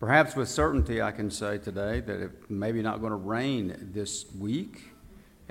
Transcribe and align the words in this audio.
Perhaps 0.00 0.34
with 0.34 0.48
certainty, 0.48 1.02
I 1.02 1.10
can 1.10 1.30
say 1.30 1.58
today 1.58 2.00
that 2.00 2.22
it 2.22 2.50
maybe 2.50 2.80
not 2.80 3.00
going 3.02 3.10
to 3.10 3.16
rain 3.16 3.90
this 3.92 4.24
week, 4.32 4.94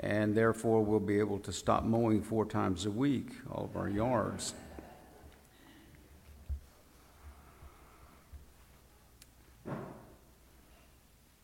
and 0.00 0.34
therefore 0.34 0.84
we'll 0.84 0.98
be 0.98 1.20
able 1.20 1.38
to 1.38 1.52
stop 1.52 1.84
mowing 1.84 2.20
four 2.20 2.44
times 2.44 2.84
a 2.84 2.90
week, 2.90 3.28
all 3.48 3.66
of 3.66 3.76
our 3.76 3.88
yards. 3.88 4.54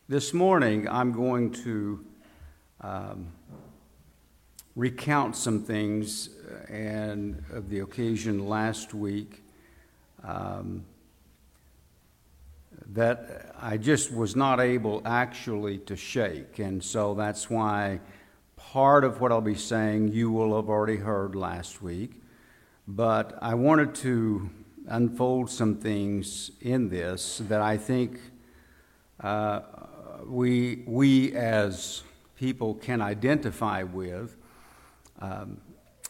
This 0.09 0.33
morning, 0.33 0.85
I'm 0.89 1.13
going 1.13 1.51
to 1.63 2.05
um, 2.81 3.27
recount 4.75 5.37
some 5.37 5.63
things 5.63 6.29
uh, 6.51 6.73
and 6.73 7.41
of 7.53 7.69
the 7.69 7.79
occasion 7.79 8.49
last 8.49 8.93
week. 8.93 9.43
Um, 10.25 10.83
that 12.93 13.53
I 13.59 13.77
just 13.77 14.13
was 14.13 14.35
not 14.35 14.59
able 14.59 15.01
actually 15.05 15.77
to 15.79 15.95
shake. 15.95 16.59
And 16.59 16.83
so 16.83 17.13
that's 17.13 17.49
why 17.49 17.99
part 18.55 19.03
of 19.03 19.19
what 19.19 19.31
I'll 19.31 19.41
be 19.41 19.55
saying 19.55 20.09
you 20.09 20.31
will 20.31 20.55
have 20.55 20.69
already 20.69 20.97
heard 20.97 21.35
last 21.35 21.81
week. 21.81 22.21
But 22.87 23.37
I 23.41 23.55
wanted 23.55 23.95
to 23.95 24.49
unfold 24.87 25.49
some 25.49 25.75
things 25.75 26.51
in 26.61 26.89
this 26.89 27.39
that 27.49 27.61
I 27.61 27.77
think 27.77 28.19
uh, 29.19 29.61
we, 30.25 30.83
we 30.87 31.33
as 31.33 32.03
people 32.37 32.75
can 32.75 33.01
identify 33.01 33.83
with. 33.83 34.37
Um, 35.19 35.57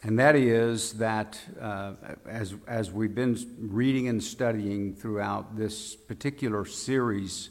and 0.04 0.16
that 0.20 0.36
is 0.36 0.92
that 0.94 1.40
uh, 1.60 1.94
as, 2.28 2.54
as 2.68 2.92
we've 2.92 3.14
been 3.14 3.36
reading 3.58 4.06
and 4.06 4.22
studying 4.22 4.94
throughout 4.94 5.56
this 5.56 5.96
particular 5.96 6.64
series 6.64 7.50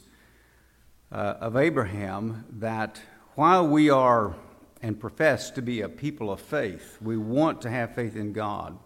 uh, 1.12 1.34
of 1.40 1.56
Abraham, 1.56 2.46
that 2.52 3.02
while 3.34 3.66
we 3.68 3.90
are 3.90 4.34
and 4.80 4.98
profess 4.98 5.50
to 5.50 5.62
be 5.62 5.82
a 5.82 5.88
people 5.90 6.32
of 6.32 6.40
faith, 6.40 6.96
we 7.02 7.18
want 7.18 7.60
to 7.62 7.70
have 7.70 7.94
faith 7.94 8.16
in 8.16 8.32
God. 8.32 8.78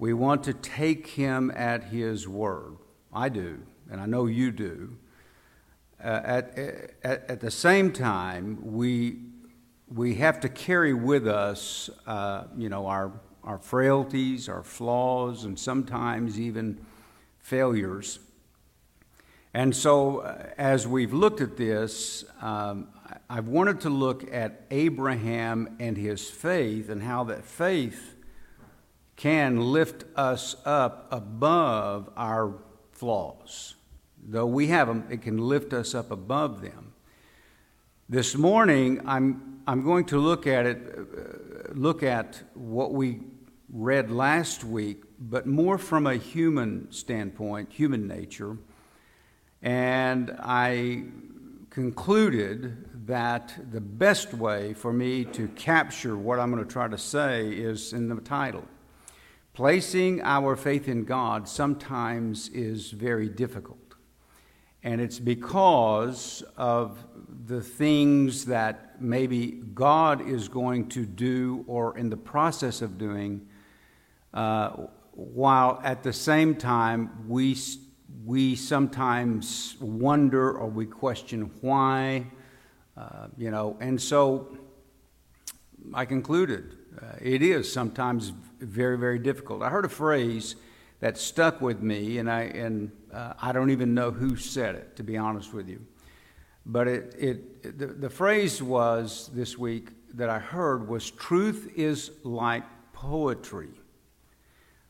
We 0.00 0.12
want 0.12 0.42
to 0.44 0.52
take 0.52 1.06
him 1.06 1.52
at 1.54 1.84
his 1.84 2.26
word. 2.26 2.78
I 3.12 3.28
do, 3.28 3.60
and 3.88 4.00
I 4.00 4.06
know 4.06 4.26
you 4.26 4.50
do. 4.50 4.96
Uh, 6.02 6.20
at, 6.24 6.58
at, 6.58 7.30
at 7.30 7.40
the 7.40 7.50
same 7.50 7.92
time, 7.92 8.58
we 8.60 9.25
we 9.88 10.16
have 10.16 10.40
to 10.40 10.48
carry 10.48 10.92
with 10.92 11.28
us, 11.28 11.88
uh, 12.06 12.44
you 12.56 12.68
know, 12.68 12.86
our, 12.86 13.12
our 13.44 13.58
frailties, 13.58 14.48
our 14.48 14.62
flaws, 14.62 15.44
and 15.44 15.58
sometimes 15.58 16.40
even 16.40 16.84
failures. 17.38 18.18
And 19.54 19.74
so, 19.74 20.18
uh, 20.18 20.50
as 20.58 20.86
we've 20.88 21.12
looked 21.12 21.40
at 21.40 21.56
this, 21.56 22.24
um, 22.40 22.88
I've 23.30 23.46
wanted 23.46 23.80
to 23.82 23.90
look 23.90 24.32
at 24.32 24.62
Abraham 24.70 25.76
and 25.78 25.96
his 25.96 26.28
faith 26.28 26.90
and 26.90 27.02
how 27.02 27.24
that 27.24 27.44
faith 27.44 28.16
can 29.14 29.60
lift 29.72 30.04
us 30.16 30.56
up 30.64 31.06
above 31.12 32.10
our 32.16 32.54
flaws. 32.90 33.76
Though 34.28 34.46
we 34.46 34.66
have 34.66 34.88
them, 34.88 35.04
it 35.08 35.22
can 35.22 35.38
lift 35.38 35.72
us 35.72 35.94
up 35.94 36.10
above 36.10 36.60
them. 36.60 36.92
This 38.08 38.36
morning, 38.36 39.00
I'm 39.06 39.55
I'm 39.68 39.82
going 39.82 40.04
to 40.06 40.18
look 40.18 40.46
at 40.46 40.64
it, 40.64 40.78
uh, 40.96 41.72
look 41.74 42.04
at 42.04 42.40
what 42.54 42.92
we 42.92 43.20
read 43.68 44.12
last 44.12 44.62
week, 44.62 45.02
but 45.18 45.46
more 45.46 45.76
from 45.76 46.06
a 46.06 46.14
human 46.14 46.92
standpoint, 46.92 47.72
human 47.72 48.06
nature. 48.06 48.58
And 49.62 50.36
I 50.38 51.06
concluded 51.70 53.06
that 53.08 53.58
the 53.72 53.80
best 53.80 54.32
way 54.34 54.72
for 54.72 54.92
me 54.92 55.24
to 55.24 55.48
capture 55.48 56.16
what 56.16 56.38
I'm 56.38 56.52
going 56.52 56.64
to 56.64 56.72
try 56.72 56.86
to 56.86 56.98
say 56.98 57.48
is 57.48 57.92
in 57.92 58.08
the 58.08 58.20
title. 58.20 58.64
Placing 59.52 60.22
our 60.22 60.54
faith 60.54 60.86
in 60.86 61.04
God 61.04 61.48
sometimes 61.48 62.50
is 62.50 62.92
very 62.92 63.28
difficult. 63.28 63.96
And 64.84 65.00
it's 65.00 65.18
because 65.18 66.44
of 66.56 67.04
the 67.46 67.62
things 67.62 68.46
that 68.46 69.00
maybe 69.00 69.62
God 69.72 70.28
is 70.28 70.48
going 70.48 70.88
to 70.88 71.06
do 71.06 71.64
or 71.68 71.96
in 71.96 72.10
the 72.10 72.16
process 72.16 72.82
of 72.82 72.98
doing, 72.98 73.46
uh, 74.34 74.70
while 75.12 75.80
at 75.84 76.02
the 76.02 76.12
same 76.12 76.56
time 76.56 77.28
we, 77.28 77.56
we 78.24 78.56
sometimes 78.56 79.76
wonder 79.80 80.58
or 80.58 80.68
we 80.68 80.86
question 80.86 81.52
why, 81.60 82.26
uh, 82.96 83.28
you 83.38 83.52
know, 83.52 83.76
and 83.80 84.00
so 84.02 84.58
I 85.94 86.04
concluded 86.04 86.76
uh, 87.00 87.12
it 87.20 87.42
is 87.42 87.72
sometimes 87.72 88.32
very, 88.58 88.98
very 88.98 89.20
difficult. 89.20 89.62
I 89.62 89.70
heard 89.70 89.84
a 89.84 89.90
phrase 89.90 90.56
that 90.98 91.16
stuck 91.16 91.60
with 91.60 91.80
me, 91.80 92.18
and 92.18 92.28
I, 92.28 92.42
and, 92.42 92.90
uh, 93.12 93.34
I 93.40 93.52
don't 93.52 93.70
even 93.70 93.94
know 93.94 94.10
who 94.10 94.34
said 94.34 94.74
it, 94.74 94.96
to 94.96 95.04
be 95.04 95.16
honest 95.16 95.52
with 95.52 95.68
you. 95.68 95.86
But 96.68 96.88
it, 96.88 97.14
it, 97.16 97.78
the, 97.78 97.86
the 97.86 98.10
phrase 98.10 98.60
was 98.60 99.30
this 99.32 99.56
week 99.56 99.90
that 100.14 100.28
I 100.28 100.40
heard 100.40 100.88
was 100.88 101.10
truth 101.12 101.72
is 101.76 102.10
like 102.24 102.64
poetry. 102.92 103.70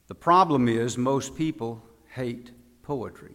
The 0.09 0.15
problem 0.15 0.69
is 0.69 0.97
most 0.97 1.37
people 1.37 1.83
hate 2.15 2.53
poetry. 2.83 3.35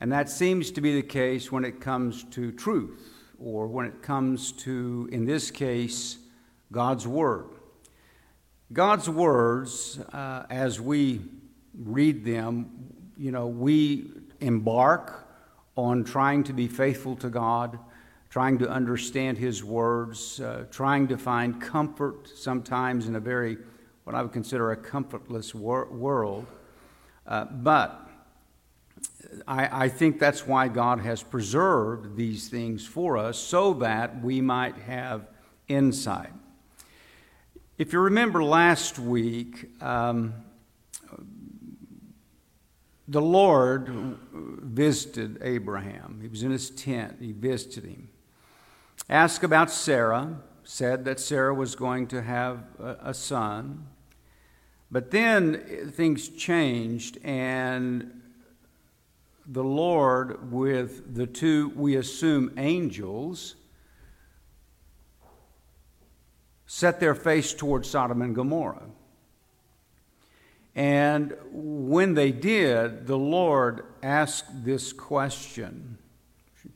And 0.00 0.10
that 0.12 0.30
seems 0.30 0.70
to 0.70 0.80
be 0.80 0.94
the 0.94 1.06
case 1.06 1.52
when 1.52 1.64
it 1.64 1.78
comes 1.78 2.24
to 2.30 2.52
truth, 2.52 3.12
or 3.38 3.66
when 3.66 3.84
it 3.84 4.00
comes 4.00 4.52
to, 4.52 5.06
in 5.12 5.26
this 5.26 5.50
case, 5.50 6.16
God's 6.72 7.06
Word. 7.06 7.50
God's 8.72 9.10
words, 9.10 9.98
uh, 10.12 10.46
as 10.48 10.80
we 10.80 11.20
read 11.74 12.24
them, 12.24 12.70
you 13.18 13.30
know, 13.30 13.48
we 13.48 14.10
embark 14.40 15.29
on 15.84 16.04
trying 16.04 16.44
to 16.44 16.52
be 16.52 16.68
faithful 16.68 17.16
to 17.16 17.28
God, 17.28 17.78
trying 18.28 18.58
to 18.58 18.68
understand 18.68 19.38
His 19.38 19.64
words, 19.64 20.40
uh, 20.40 20.64
trying 20.70 21.08
to 21.08 21.16
find 21.16 21.60
comfort 21.60 22.28
sometimes 22.34 23.08
in 23.08 23.16
a 23.16 23.20
very, 23.20 23.58
what 24.04 24.14
I 24.14 24.22
would 24.22 24.32
consider 24.32 24.70
a 24.72 24.76
comfortless 24.76 25.54
wor- 25.54 25.90
world. 25.90 26.46
Uh, 27.26 27.44
but 27.44 28.08
I, 29.46 29.84
I 29.84 29.88
think 29.88 30.18
that's 30.18 30.46
why 30.46 30.68
God 30.68 31.00
has 31.00 31.22
preserved 31.22 32.16
these 32.16 32.48
things 32.48 32.86
for 32.86 33.16
us 33.16 33.38
so 33.38 33.74
that 33.74 34.22
we 34.22 34.40
might 34.40 34.76
have 34.76 35.28
insight. 35.68 36.32
If 37.78 37.92
you 37.92 38.00
remember 38.00 38.44
last 38.44 38.98
week, 38.98 39.70
um, 39.82 40.34
the 43.10 43.20
Lord 43.20 43.90
visited 44.32 45.38
Abraham. 45.42 46.20
He 46.22 46.28
was 46.28 46.44
in 46.44 46.52
his 46.52 46.70
tent, 46.70 47.16
he 47.20 47.32
visited 47.32 47.84
him. 47.84 48.08
Asked 49.08 49.42
about 49.42 49.68
Sarah, 49.68 50.40
said 50.62 51.04
that 51.06 51.18
Sarah 51.18 51.52
was 51.52 51.74
going 51.74 52.06
to 52.08 52.22
have 52.22 52.62
a, 52.78 53.12
son. 53.12 53.88
But 54.92 55.10
then 55.10 55.90
things 55.90 56.28
changed, 56.28 57.18
and 57.24 58.22
the 59.44 59.64
Lord, 59.64 60.52
with 60.52 61.12
the 61.12 61.26
two, 61.26 61.72
we 61.74 61.96
assume, 61.96 62.52
angels, 62.56 63.56
set 66.66 67.00
their 67.00 67.16
face 67.16 67.52
toward 67.52 67.84
Sodom 67.84 68.22
and 68.22 68.36
Gomorrah. 68.36 68.86
And 70.74 71.36
when 71.50 72.14
they 72.14 72.30
did, 72.32 73.06
the 73.06 73.18
Lord 73.18 73.84
asked 74.02 74.64
this 74.64 74.92
question 74.92 75.98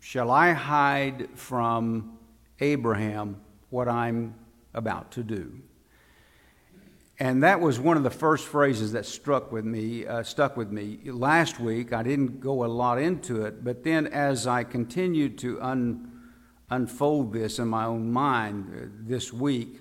Shall 0.00 0.30
I 0.30 0.52
hide 0.52 1.28
from 1.34 2.18
Abraham 2.60 3.40
what 3.70 3.88
I'm 3.88 4.34
about 4.74 5.12
to 5.12 5.22
do? 5.22 5.60
And 7.18 7.44
that 7.44 7.60
was 7.60 7.78
one 7.78 7.96
of 7.96 8.02
the 8.02 8.10
first 8.10 8.46
phrases 8.46 8.92
that 8.92 9.06
struck 9.06 9.52
with 9.52 9.64
me, 9.64 10.04
uh, 10.04 10.24
stuck 10.24 10.56
with 10.56 10.70
me. 10.70 10.98
Last 11.04 11.60
week, 11.60 11.92
I 11.92 12.02
didn't 12.02 12.40
go 12.40 12.64
a 12.64 12.66
lot 12.66 12.98
into 12.98 13.44
it, 13.44 13.62
but 13.62 13.84
then 13.84 14.08
as 14.08 14.48
I 14.48 14.64
continued 14.64 15.38
to 15.38 15.62
un, 15.62 16.10
unfold 16.70 17.32
this 17.32 17.60
in 17.60 17.68
my 17.68 17.84
own 17.84 18.10
mind 18.10 18.72
uh, 18.74 18.86
this 19.06 19.32
week, 19.32 19.80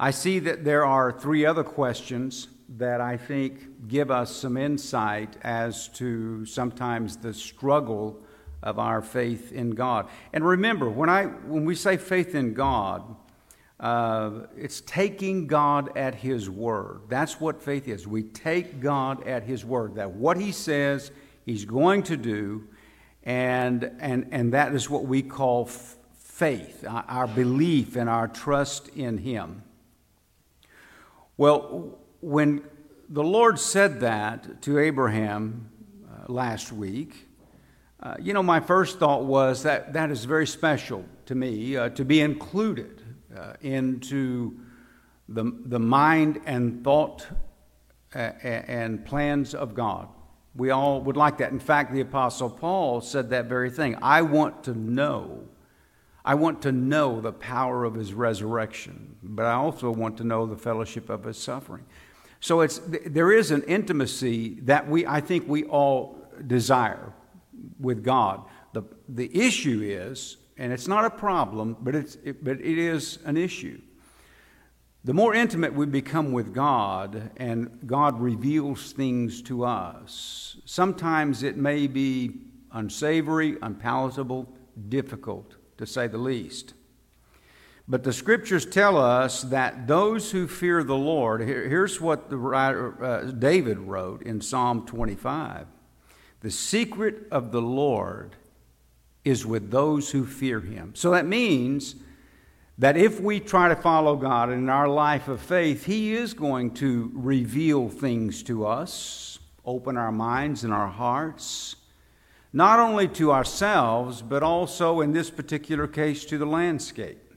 I 0.00 0.10
see 0.10 0.38
that 0.38 0.64
there 0.64 0.86
are 0.86 1.12
three 1.12 1.44
other 1.44 1.64
questions 1.64 2.48
that 2.76 3.00
I 3.00 3.16
think 3.16 3.88
give 3.88 4.10
us 4.10 4.34
some 4.34 4.56
insight 4.56 5.36
as 5.42 5.88
to 5.88 6.44
sometimes 6.44 7.16
the 7.16 7.32
struggle 7.32 8.22
of 8.62 8.78
our 8.78 9.00
faith 9.00 9.52
in 9.52 9.70
God. 9.70 10.08
And 10.32 10.44
remember, 10.44 10.90
when, 10.90 11.08
I, 11.08 11.24
when 11.24 11.64
we 11.64 11.74
say 11.74 11.96
faith 11.96 12.34
in 12.34 12.54
God, 12.54 13.16
uh, 13.80 14.30
it's 14.56 14.80
taking 14.82 15.46
God 15.46 15.96
at 15.96 16.16
His 16.16 16.50
word. 16.50 17.02
That's 17.08 17.40
what 17.40 17.62
faith 17.62 17.86
is. 17.86 18.06
We 18.06 18.24
take 18.24 18.80
God 18.80 19.26
at 19.26 19.44
His 19.44 19.64
word, 19.64 19.94
that 19.94 20.10
what 20.10 20.36
He 20.36 20.52
says, 20.52 21.12
He's 21.46 21.64
going 21.64 22.02
to 22.04 22.16
do, 22.16 22.66
and, 23.22 23.92
and, 24.00 24.28
and 24.32 24.52
that 24.52 24.74
is 24.74 24.90
what 24.90 25.04
we 25.04 25.22
call 25.22 25.66
f- 25.68 25.96
faith, 26.18 26.84
our 26.86 27.28
belief 27.28 27.96
and 27.96 28.10
our 28.10 28.26
trust 28.26 28.88
in 28.88 29.18
Him. 29.18 29.62
Well, 31.36 31.98
when 32.20 32.62
the 33.08 33.22
Lord 33.22 33.58
said 33.58 34.00
that 34.00 34.62
to 34.62 34.78
Abraham 34.78 35.70
uh, 36.06 36.32
last 36.32 36.72
week, 36.72 37.28
uh, 38.00 38.14
you 38.20 38.32
know, 38.32 38.42
my 38.42 38.60
first 38.60 38.98
thought 38.98 39.24
was 39.24 39.62
that 39.64 39.92
that 39.92 40.10
is 40.10 40.24
very 40.24 40.46
special 40.46 41.04
to 41.26 41.34
me 41.34 41.76
uh, 41.76 41.88
to 41.90 42.04
be 42.04 42.20
included 42.20 43.02
uh, 43.36 43.54
into 43.60 44.56
the, 45.28 45.52
the 45.66 45.78
mind 45.78 46.40
and 46.46 46.84
thought 46.84 47.26
uh, 48.14 48.18
and 48.18 49.04
plans 49.04 49.54
of 49.54 49.74
God. 49.74 50.08
We 50.54 50.70
all 50.70 51.00
would 51.02 51.16
like 51.16 51.38
that. 51.38 51.52
In 51.52 51.58
fact, 51.58 51.92
the 51.92 52.00
Apostle 52.00 52.50
Paul 52.50 53.00
said 53.00 53.30
that 53.30 53.46
very 53.46 53.70
thing. 53.70 53.96
I 54.00 54.22
want 54.22 54.64
to 54.64 54.74
know. 54.74 55.44
I 56.24 56.34
want 56.34 56.62
to 56.62 56.72
know 56.72 57.20
the 57.20 57.32
power 57.32 57.84
of 57.84 57.94
his 57.94 58.12
resurrection, 58.12 59.16
but 59.22 59.46
I 59.46 59.52
also 59.54 59.90
want 59.90 60.16
to 60.18 60.24
know 60.24 60.46
the 60.46 60.56
fellowship 60.56 61.10
of 61.10 61.24
his 61.24 61.38
suffering. 61.38 61.84
So 62.40 62.60
it's, 62.60 62.80
there 62.86 63.32
is 63.32 63.50
an 63.50 63.62
intimacy 63.64 64.60
that 64.62 64.88
we, 64.88 65.06
I 65.06 65.20
think 65.20 65.48
we 65.48 65.64
all 65.64 66.16
desire 66.46 67.12
with 67.80 68.04
God. 68.04 68.42
The, 68.72 68.84
the 69.08 69.36
issue 69.36 69.80
is, 69.82 70.36
and 70.56 70.72
it's 70.72 70.86
not 70.88 71.04
a 71.04 71.10
problem, 71.10 71.76
but, 71.80 71.94
it's, 71.94 72.16
it, 72.24 72.44
but 72.44 72.60
it 72.60 72.78
is 72.78 73.18
an 73.24 73.36
issue. 73.36 73.80
The 75.04 75.14
more 75.14 75.34
intimate 75.34 75.72
we 75.72 75.86
become 75.86 76.32
with 76.32 76.52
God 76.52 77.30
and 77.36 77.80
God 77.86 78.20
reveals 78.20 78.92
things 78.92 79.42
to 79.42 79.64
us, 79.64 80.58
sometimes 80.64 81.42
it 81.42 81.56
may 81.56 81.86
be 81.86 82.32
unsavory, 82.72 83.56
unpalatable, 83.62 84.52
difficult, 84.88 85.54
to 85.78 85.86
say 85.86 86.08
the 86.08 86.18
least. 86.18 86.74
But 87.90 88.04
the 88.04 88.12
scriptures 88.12 88.66
tell 88.66 88.98
us 88.98 89.42
that 89.42 89.86
those 89.86 90.30
who 90.30 90.46
fear 90.46 90.84
the 90.84 90.96
Lord, 90.96 91.40
here's 91.40 92.00
what 92.00 92.28
the 92.28 92.36
writer, 92.36 93.02
uh, 93.02 93.22
David 93.30 93.78
wrote 93.78 94.22
in 94.22 94.42
Psalm 94.42 94.84
25 94.84 95.66
The 96.40 96.50
secret 96.50 97.26
of 97.30 97.50
the 97.50 97.62
Lord 97.62 98.36
is 99.24 99.46
with 99.46 99.70
those 99.70 100.10
who 100.10 100.26
fear 100.26 100.60
him. 100.60 100.92
So 100.94 101.12
that 101.12 101.26
means 101.26 101.94
that 102.76 102.96
if 102.98 103.20
we 103.20 103.40
try 103.40 103.68
to 103.68 103.76
follow 103.76 104.16
God 104.16 104.50
in 104.50 104.68
our 104.68 104.88
life 104.88 105.26
of 105.26 105.40
faith, 105.40 105.86
He 105.86 106.14
is 106.14 106.34
going 106.34 106.74
to 106.74 107.10
reveal 107.14 107.88
things 107.88 108.42
to 108.44 108.66
us, 108.66 109.38
open 109.64 109.96
our 109.96 110.12
minds 110.12 110.62
and 110.62 110.72
our 110.72 110.88
hearts, 110.88 111.74
not 112.52 112.78
only 112.78 113.08
to 113.08 113.32
ourselves, 113.32 114.22
but 114.22 114.42
also 114.42 115.00
in 115.00 115.12
this 115.12 115.30
particular 115.30 115.86
case 115.86 116.24
to 116.26 116.38
the 116.38 116.46
landscape. 116.46 117.27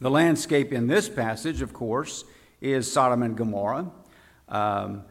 The 0.00 0.10
landscape 0.10 0.72
in 0.72 0.86
this 0.86 1.08
passage, 1.08 1.62
of 1.62 1.72
course, 1.72 2.24
is 2.60 2.90
Sodom 2.90 3.22
and 3.22 3.36
Gomorrah, 3.36 3.90
um, 4.48 5.04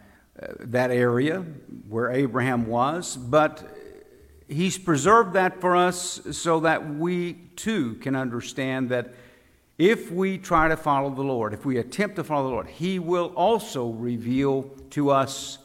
that 0.60 0.92
area 0.92 1.40
where 1.88 2.12
Abraham 2.12 2.68
was, 2.68 3.16
but 3.16 3.78
He's 4.48 4.78
preserved 4.78 5.34
that 5.34 5.62
for 5.62 5.76
us 5.76 6.22
so 6.32 6.60
that 6.62 6.96
we 6.96 7.34
too 7.56 7.96
can 7.96 8.16
understand 8.16 8.90
that 8.90 9.14
if 9.78 10.12
we 10.12 10.38
try 10.38 10.68
to 10.68 10.78
follow 10.78 11.10
the 11.10 11.24
Lord, 11.24 11.54
if 11.54 11.66
we 11.66 11.78
attempt 11.78 12.18
to 12.18 12.24
follow 12.24 12.50
the 12.50 12.54
Lord, 12.54 12.68
He 12.68 13.00
will 13.00 13.34
also 13.36 13.90
reveal 13.90 14.64
to 14.92 15.10
us 15.10 15.58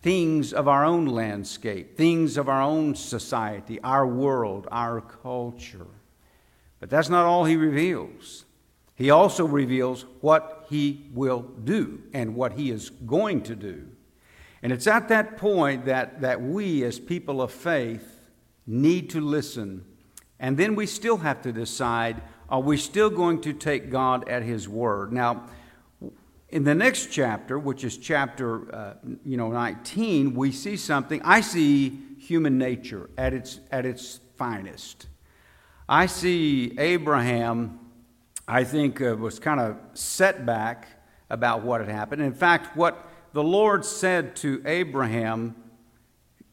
things 0.00 0.52
of 0.52 0.66
our 0.66 0.84
own 0.84 1.06
landscape, 1.06 1.96
things 1.96 2.36
of 2.36 2.48
our 2.48 2.60
own 2.60 2.94
society, 2.94 3.80
our 3.82 4.06
world, 4.06 4.66
our 4.70 5.00
culture. 5.00 5.86
But 6.84 6.90
that's 6.90 7.08
not 7.08 7.24
all 7.24 7.46
He 7.46 7.56
reveals. 7.56 8.44
He 8.94 9.08
also 9.08 9.46
reveals 9.46 10.04
what 10.20 10.66
He 10.68 11.06
will 11.14 11.40
do 11.40 12.02
and 12.12 12.34
what 12.34 12.52
He 12.52 12.70
is 12.70 12.90
going 12.90 13.40
to 13.44 13.56
do. 13.56 13.86
And 14.62 14.70
it's 14.70 14.86
at 14.86 15.08
that 15.08 15.38
point 15.38 15.86
that, 15.86 16.20
that 16.20 16.42
we, 16.42 16.84
as 16.84 17.00
people 17.00 17.40
of 17.40 17.52
faith, 17.52 18.28
need 18.66 19.08
to 19.08 19.22
listen. 19.22 19.86
And 20.38 20.58
then 20.58 20.74
we 20.74 20.84
still 20.84 21.16
have 21.16 21.40
to 21.40 21.52
decide 21.54 22.20
are 22.50 22.60
we 22.60 22.76
still 22.76 23.08
going 23.08 23.40
to 23.40 23.54
take 23.54 23.90
God 23.90 24.28
at 24.28 24.42
His 24.42 24.68
word? 24.68 25.10
Now, 25.10 25.46
in 26.50 26.64
the 26.64 26.74
next 26.74 27.06
chapter, 27.06 27.58
which 27.58 27.82
is 27.82 27.96
chapter 27.96 28.74
uh, 28.74 28.94
you 29.24 29.38
know 29.38 29.50
19, 29.50 30.34
we 30.34 30.52
see 30.52 30.76
something. 30.76 31.22
I 31.24 31.40
see 31.40 31.98
human 32.18 32.58
nature 32.58 33.08
at 33.16 33.32
its 33.32 33.60
at 33.70 33.86
its 33.86 34.20
finest. 34.36 35.06
I 35.88 36.06
see 36.06 36.74
Abraham. 36.78 37.80
I 38.46 38.64
think 38.64 39.00
uh, 39.00 39.16
was 39.16 39.38
kind 39.38 39.60
of 39.60 39.76
set 39.94 40.44
back 40.44 40.88
about 41.30 41.62
what 41.62 41.80
had 41.80 41.90
happened. 41.90 42.22
In 42.22 42.34
fact, 42.34 42.76
what 42.76 43.08
the 43.32 43.42
Lord 43.42 43.84
said 43.84 44.36
to 44.36 44.62
Abraham, 44.64 45.56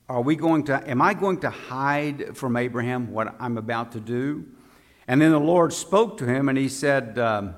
"Are 0.10 0.22
we 0.22 0.36
going 0.36 0.64
to? 0.66 0.90
Am 0.90 1.02
I 1.02 1.14
going 1.14 1.40
to 1.42 1.50
hide 1.50 2.38
from 2.38 2.58
Abraham 2.58 3.12
what 3.12 3.36
I'm 3.40 3.58
about 3.58 3.92
to 3.94 4.00
do?" 4.00 4.46
And 5.08 5.22
then 5.22 5.32
the 5.32 5.40
Lord 5.40 5.74
spoke 5.74 6.18
to 6.20 6.26
him 6.26 6.48
and 6.48 6.58
he 6.58 6.70
said, 6.70 7.20
um, 7.20 7.56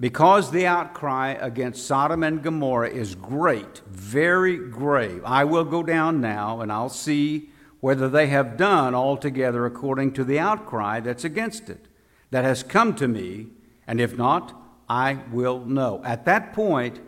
Because 0.00 0.50
the 0.50 0.66
outcry 0.66 1.36
against 1.40 1.86
Sodom 1.86 2.22
and 2.24 2.42
Gomorrah 2.42 2.90
is 2.90 3.14
great, 3.14 3.80
very 3.86 4.56
grave, 4.56 5.22
I 5.24 5.44
will 5.44 5.64
go 5.64 5.84
down 5.84 6.20
now 6.20 6.62
and 6.62 6.72
I'll 6.72 6.88
see 6.88 7.50
whether 7.84 8.08
they 8.08 8.28
have 8.28 8.56
done 8.56 8.94
altogether 8.94 9.66
according 9.66 10.10
to 10.10 10.24
the 10.24 10.38
outcry 10.38 11.00
that's 11.00 11.22
against 11.22 11.68
it, 11.68 11.84
that 12.30 12.42
has 12.42 12.62
come 12.62 12.94
to 12.94 13.06
me, 13.06 13.46
and 13.86 14.00
if 14.00 14.16
not, 14.16 14.58
I 14.88 15.18
will 15.30 15.60
know. 15.66 16.00
At 16.02 16.24
that 16.24 16.54
point, 16.54 16.98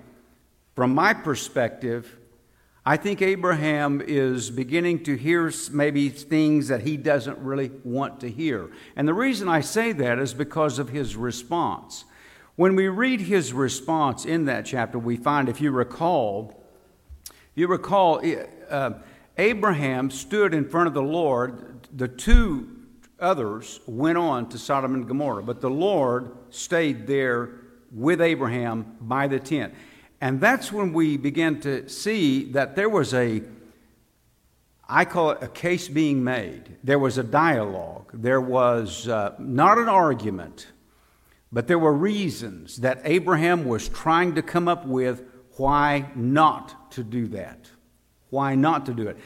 from 0.75 0.95
my 0.95 1.15
perspective, 1.15 2.19
I 2.85 2.99
think 2.99 3.23
Abraham 3.23 4.03
is 4.07 4.51
beginning 4.51 5.03
to 5.05 5.17
hear 5.17 5.51
maybe 5.73 6.11
things 6.11 6.69
that 6.69 6.83
he 6.83 6.99
doesn't 6.99 7.39
really 7.39 7.71
want 7.83 8.21
to 8.21 8.29
hear. 8.29 8.71
And 8.97 9.09
the 9.09 9.15
reason 9.15 9.49
I 9.49 9.63
say 9.63 9.93
that 9.93 10.19
is 10.19 10.35
because 10.35 10.79
of 10.79 10.91
his 10.91 11.17
response. 11.17 12.05
When 12.57 12.77
we 12.77 12.89
read 12.89 13.23
his 13.23 13.55
response 13.55 14.27
in 14.27 14.45
that 14.45 14.67
chapter, 14.67 14.99
we 14.99 15.17
find, 15.17 15.49
if 15.49 15.59
you 15.59 15.71
recall, 15.71 16.63
if 17.31 17.33
you 17.55 17.67
recall, 17.67 18.21
uh, 18.69 18.91
Abraham 19.39 20.11
stood 20.11 20.55
in 20.55 20.69
front 20.69 20.89
of 20.89 20.95
the 20.95 21.03
Lord. 21.03 21.87
The 21.95 22.09
two 22.09 22.69
others 23.21 23.81
went 23.87 24.19
on 24.19 24.49
to 24.51 24.59
Sodom 24.59 24.95
and 24.95 25.07
Gomorrah, 25.07 25.43
but 25.43 25.61
the 25.61 25.71
Lord 25.71 26.33
stayed 26.51 27.07
there 27.07 27.51
with 27.93 28.21
Abraham 28.21 28.97
by 29.01 29.27
the 29.27 29.39
tent. 29.39 29.75
And 30.21 30.41
that's 30.41 30.73
when 30.73 30.93
we 30.93 31.17
begin 31.17 31.61
to 31.61 31.89
see 31.89 32.53
that 32.53 32.75
there 32.77 32.89
was 32.89 33.13
a, 33.13 33.43
I 34.89 35.05
call 35.05 35.33
it 35.33 35.43
a 35.43 35.49
case 35.49 35.89
being 35.89 36.25
made. 36.25 36.77
There 36.83 36.99
was 36.99 37.19
a 37.19 37.23
dialogue. 37.23 38.11
There 38.15 38.41
was 38.41 39.09
uh, 39.09 39.35
not 39.39 39.79
an 39.79 39.89
argument, 39.89 40.69
but 41.53 41.67
there 41.67 41.79
were 41.79 41.93
reasons 41.93 42.79
that 42.79 43.03
Abraham 43.05 43.67
was 43.67 43.89
trying 43.89 44.35
to 44.37 44.43
come 44.43 44.69
up 44.69 44.87
with 44.87 45.25
why 45.57 46.07
not 46.15 46.91
to 46.93 47.05
do 47.05 47.27
that. 47.29 47.71
Why 48.37 48.55
not 48.55 48.87
to 48.87 48.95
do 48.95 49.09
it. 49.09 49.17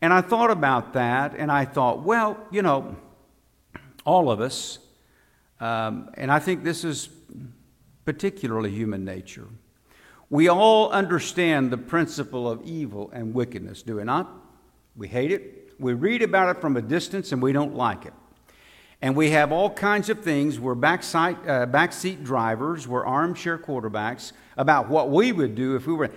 And 0.00 0.12
I 0.12 0.20
thought 0.20 0.50
about 0.50 0.92
that 0.92 1.34
and 1.36 1.50
I 1.50 1.64
thought, 1.64 2.02
well, 2.02 2.38
you 2.50 2.62
know, 2.62 2.96
all 4.04 4.30
of 4.30 4.40
us, 4.40 4.78
um, 5.60 6.10
and 6.14 6.30
I 6.30 6.38
think 6.38 6.62
this 6.62 6.84
is 6.84 7.08
particularly 8.04 8.70
human 8.70 9.04
nature 9.04 9.48
we 10.30 10.48
all 10.48 10.90
understand 10.90 11.70
the 11.70 11.78
principle 11.78 12.50
of 12.50 12.62
evil 12.64 13.10
and 13.12 13.32
wickedness, 13.32 13.82
do 13.82 13.96
we 13.96 14.04
not? 14.04 14.30
We 14.96 15.08
hate 15.08 15.32
it. 15.32 15.72
We 15.78 15.94
read 15.94 16.22
about 16.22 16.56
it 16.56 16.60
from 16.60 16.76
a 16.76 16.82
distance 16.82 17.32
and 17.32 17.40
we 17.40 17.52
don't 17.52 17.74
like 17.74 18.04
it. 18.04 18.12
And 19.00 19.14
we 19.14 19.30
have 19.30 19.52
all 19.52 19.70
kinds 19.70 20.10
of 20.10 20.20
things. 20.20 20.58
We're 20.58 20.74
backseat, 20.74 21.48
uh, 21.48 21.66
backseat 21.66 22.24
drivers, 22.24 22.88
we're 22.88 23.06
armchair 23.06 23.56
quarterbacks 23.56 24.32
about 24.56 24.88
what 24.88 25.10
we 25.10 25.30
would 25.32 25.54
do 25.54 25.76
if 25.76 25.86
we 25.86 25.94
were. 25.94 26.10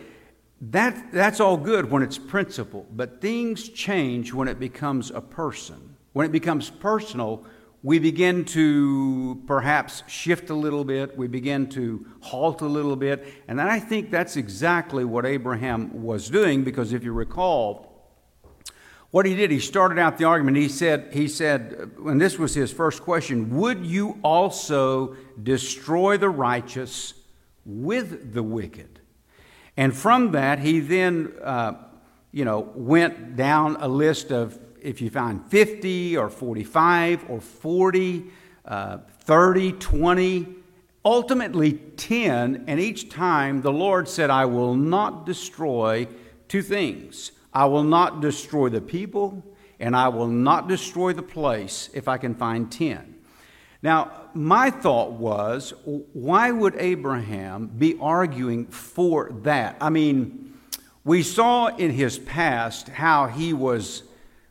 That, 0.62 1.12
that's 1.12 1.39
all 1.39 1.58
good 1.58 1.89
when 1.89 2.03
it's 2.03 2.20
principle, 2.20 2.86
but 2.91 3.20
things 3.20 3.68
change 3.68 4.32
when 4.32 4.48
it 4.48 4.60
becomes 4.60 5.10
a 5.10 5.22
person. 5.22 5.96
When 6.13 6.25
it 6.25 6.32
becomes 6.32 6.70
personal, 6.70 7.44
we 7.82 7.98
begin 7.98 8.46
to 8.46 9.41
perhaps 9.48 10.03
shift 10.08 10.51
a 10.51 10.53
little 10.53 10.84
bit, 10.84 11.18
we 11.18 11.27
begin 11.27 11.68
to 11.70 12.06
halt 12.20 12.62
a 12.62 12.68
little 12.68 12.96
bit, 12.96 13.25
and 13.48 13.60
I 13.60 13.80
think 13.80 14.12
that's 14.12 14.38
exactly 14.38 15.03
what 15.03 15.25
Abraham 15.25 16.03
was 16.03 16.30
doing 16.30 16.63
because 16.63 16.94
if 16.94 17.03
you 17.03 17.12
recall, 17.12 17.91
what 19.10 19.25
he 19.25 19.36
did, 19.36 19.50
he 19.50 19.60
started 19.60 19.98
out 19.98 20.18
the 20.20 20.25
argument. 20.25 20.58
He 20.58 20.70
said, 20.70 21.10
he 21.12 21.27
said, 21.27 21.91
and 22.06 22.22
this 22.22 22.38
was 22.38 22.53
his 22.53 22.72
first 22.72 23.01
question, 23.01 23.58
would 23.58 23.86
you 23.86 24.20
also 24.24 25.15
destroy 25.41 26.18
the 26.18 26.30
righteous 26.30 27.15
with 27.65 28.34
the 28.34 28.44
wicked? 28.44 29.00
And 29.82 29.98
from 29.98 30.34
that, 30.34 30.60
he 30.60 30.80
then 30.80 31.34
uh, 31.44 31.74
you 32.32 32.46
know, 32.46 32.70
went 32.76 33.36
down 33.36 33.78
a 33.80 33.88
list 33.88 34.30
of 34.30 34.60
if 34.80 35.02
you 35.02 35.10
find 35.10 35.44
50 35.50 36.18
or 36.18 36.30
45 36.30 37.28
or 37.28 37.42
40, 37.42 38.26
uh, 38.64 39.00
30, 39.22 39.72
20, 39.72 40.48
ultimately 41.04 41.74
10, 41.74 42.66
and 42.68 42.80
each 42.80 43.10
time 43.10 43.64
the 43.64 43.72
Lord 43.72 44.08
said, 44.08 44.30
I 44.30 44.46
will 44.46 44.76
not 44.76 45.26
destroy 45.26 46.08
two 46.48 46.62
things. 46.62 47.32
I 47.52 47.66
will 47.66 47.84
not 47.84 48.22
destroy 48.22 48.70
the 48.70 48.82
people, 48.82 49.44
and 49.80 49.96
I 49.96 50.10
will 50.10 50.28
not 50.28 50.68
destroy 50.68 51.14
the 51.14 51.24
place 51.24 51.90
if 51.96 52.08
I 52.08 52.20
can 52.20 52.36
find 52.36 52.72
10. 52.72 53.11
Now, 53.84 54.12
my 54.34 54.70
thought 54.70 55.14
was, 55.14 55.74
why 55.86 56.52
would 56.52 56.76
Abraham 56.78 57.68
be 57.68 57.98
arguing 58.00 58.68
for 58.68 59.32
that? 59.44 59.78
I 59.82 59.90
mean, 59.90 60.54
we 61.04 61.24
saw 61.24 61.68
in 61.68 61.92
his 61.92 62.20
past 62.20 62.90
how 62.90 63.28
he 63.28 63.54
was 63.54 64.04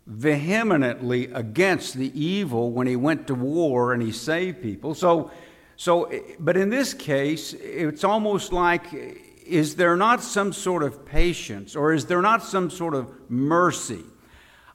vehemently 0.07 1.27
against 1.27 1.95
the 1.95 2.11
evil 2.21 2.73
when 2.73 2.89
he 2.89 2.97
went 2.97 3.29
to 3.29 3.35
war 3.35 3.93
and 3.93 4.03
he 4.03 4.11
saved 4.11 4.61
people. 4.61 4.95
So, 4.95 5.31
so 5.77 6.13
but 6.41 6.57
in 6.57 6.71
this 6.71 6.93
case, 6.93 7.53
it's 7.55 8.03
almost 8.03 8.53
like 8.53 8.93
is 8.93 9.77
there 9.77 9.97
not 9.97 10.23
some 10.23 10.53
sort 10.53 10.83
of 10.83 11.05
patience 11.05 11.77
or 11.77 11.93
is 11.93 12.07
there 12.07 12.23
not 12.23 12.43
some 12.43 12.71
sort 12.71 12.95
of 12.95 13.13
mercy? 13.31 14.03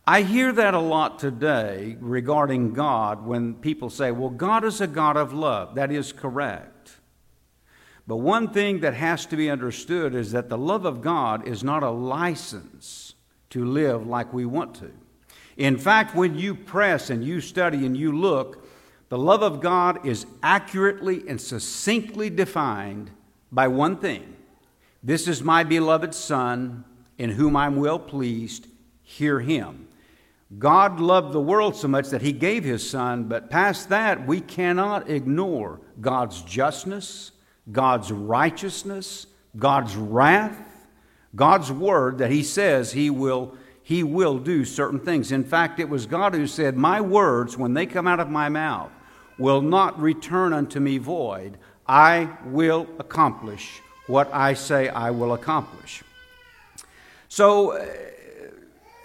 I 0.08 0.22
hear 0.22 0.52
that 0.52 0.76
a 0.76 0.80
lot 0.80 1.18
today 1.18 1.98
regarding 2.00 2.74
God 2.74 3.26
when 3.26 3.56
people 3.56 3.90
say, 3.90 4.12
well, 4.12 4.30
God 4.30 4.64
is 4.64 4.80
a 4.80 4.86
God 4.86 5.18
of 5.18 5.34
love. 5.34 5.74
That 5.76 5.92
is 5.92 6.14
correct. 6.14 6.98
But 8.06 8.18
one 8.18 8.54
thing 8.54 8.82
that 8.82 8.94
has 8.94 9.26
to 9.26 9.36
be 9.36 9.50
understood 9.50 10.14
is 10.14 10.32
that 10.32 10.48
the 10.48 10.60
love 10.60 10.86
of 10.86 11.02
God 11.02 11.48
is 11.48 11.64
not 11.64 11.82
a 11.82 11.90
license 11.90 13.16
to 13.50 13.66
live 13.66 14.06
like 14.06 14.32
we 14.32 14.46
want 14.46 14.76
to. 14.76 14.92
In 15.58 15.76
fact, 15.76 16.16
when 16.16 16.38
you 16.38 16.54
press 16.54 17.10
and 17.10 17.24
you 17.24 17.42
study 17.42 17.84
and 17.84 17.98
you 17.98 18.12
look, 18.12 18.68
the 19.10 19.18
love 19.18 19.42
of 19.42 19.60
God 19.60 20.06
is 20.06 20.28
accurately 20.44 21.28
and 21.28 21.42
succinctly 21.42 22.30
defined 22.30 23.10
by 23.52 23.68
one 23.68 23.98
thing 23.98 24.36
This 25.02 25.28
is 25.28 25.42
my 25.42 25.64
beloved 25.64 26.14
Son, 26.14 26.84
in 27.18 27.32
whom 27.32 27.56
I'm 27.56 27.76
well 27.76 28.00
pleased. 28.00 28.68
Hear 29.04 29.40
him. 29.40 29.85
God 30.58 31.00
loved 31.00 31.34
the 31.34 31.42
world 31.42 31.76
so 31.76 31.88
much 31.88 32.10
that 32.10 32.22
he 32.22 32.32
gave 32.32 32.64
his 32.64 32.88
Son, 32.88 33.26
but 33.26 33.50
past 33.50 33.90
that, 33.90 34.28
we 34.28 34.40
cannot 34.40 35.10
ignore 35.10 35.82
God's 36.00 36.42
justness, 36.44 37.32
God's 37.72 38.12
righteousness, 38.12 39.28
God's 39.58 39.96
wrath, 39.96 40.58
God's 41.36 41.72
word 41.72 42.20
that 42.20 42.32
he 42.32 42.44
says 42.44 42.92
he 42.92 43.10
will 43.10 43.56
he 43.82 44.02
will 44.02 44.40
do 44.40 44.66
certain 44.66 45.00
things. 45.00 45.32
In 45.32 45.44
fact, 45.44 45.80
it 45.80 45.88
was 45.88 46.08
God 46.08 46.34
who 46.34 46.48
said, 46.48 46.76
My 46.76 47.02
words, 47.02 47.56
when 47.56 47.76
they 47.76 47.86
come 47.86 48.08
out 48.08 48.20
of 48.20 48.32
my 48.32 48.50
mouth, 48.50 48.90
will 49.38 49.62
not 49.62 50.02
return 50.02 50.54
unto 50.54 50.80
me 50.80 50.98
void. 50.98 51.60
I 51.88 52.30
will 52.46 52.88
accomplish 52.98 53.82
what 54.08 54.34
I 54.34 54.56
say 54.56 54.90
I 54.90 55.12
will 55.12 55.34
accomplish. 55.34 56.04
So, 57.28 57.74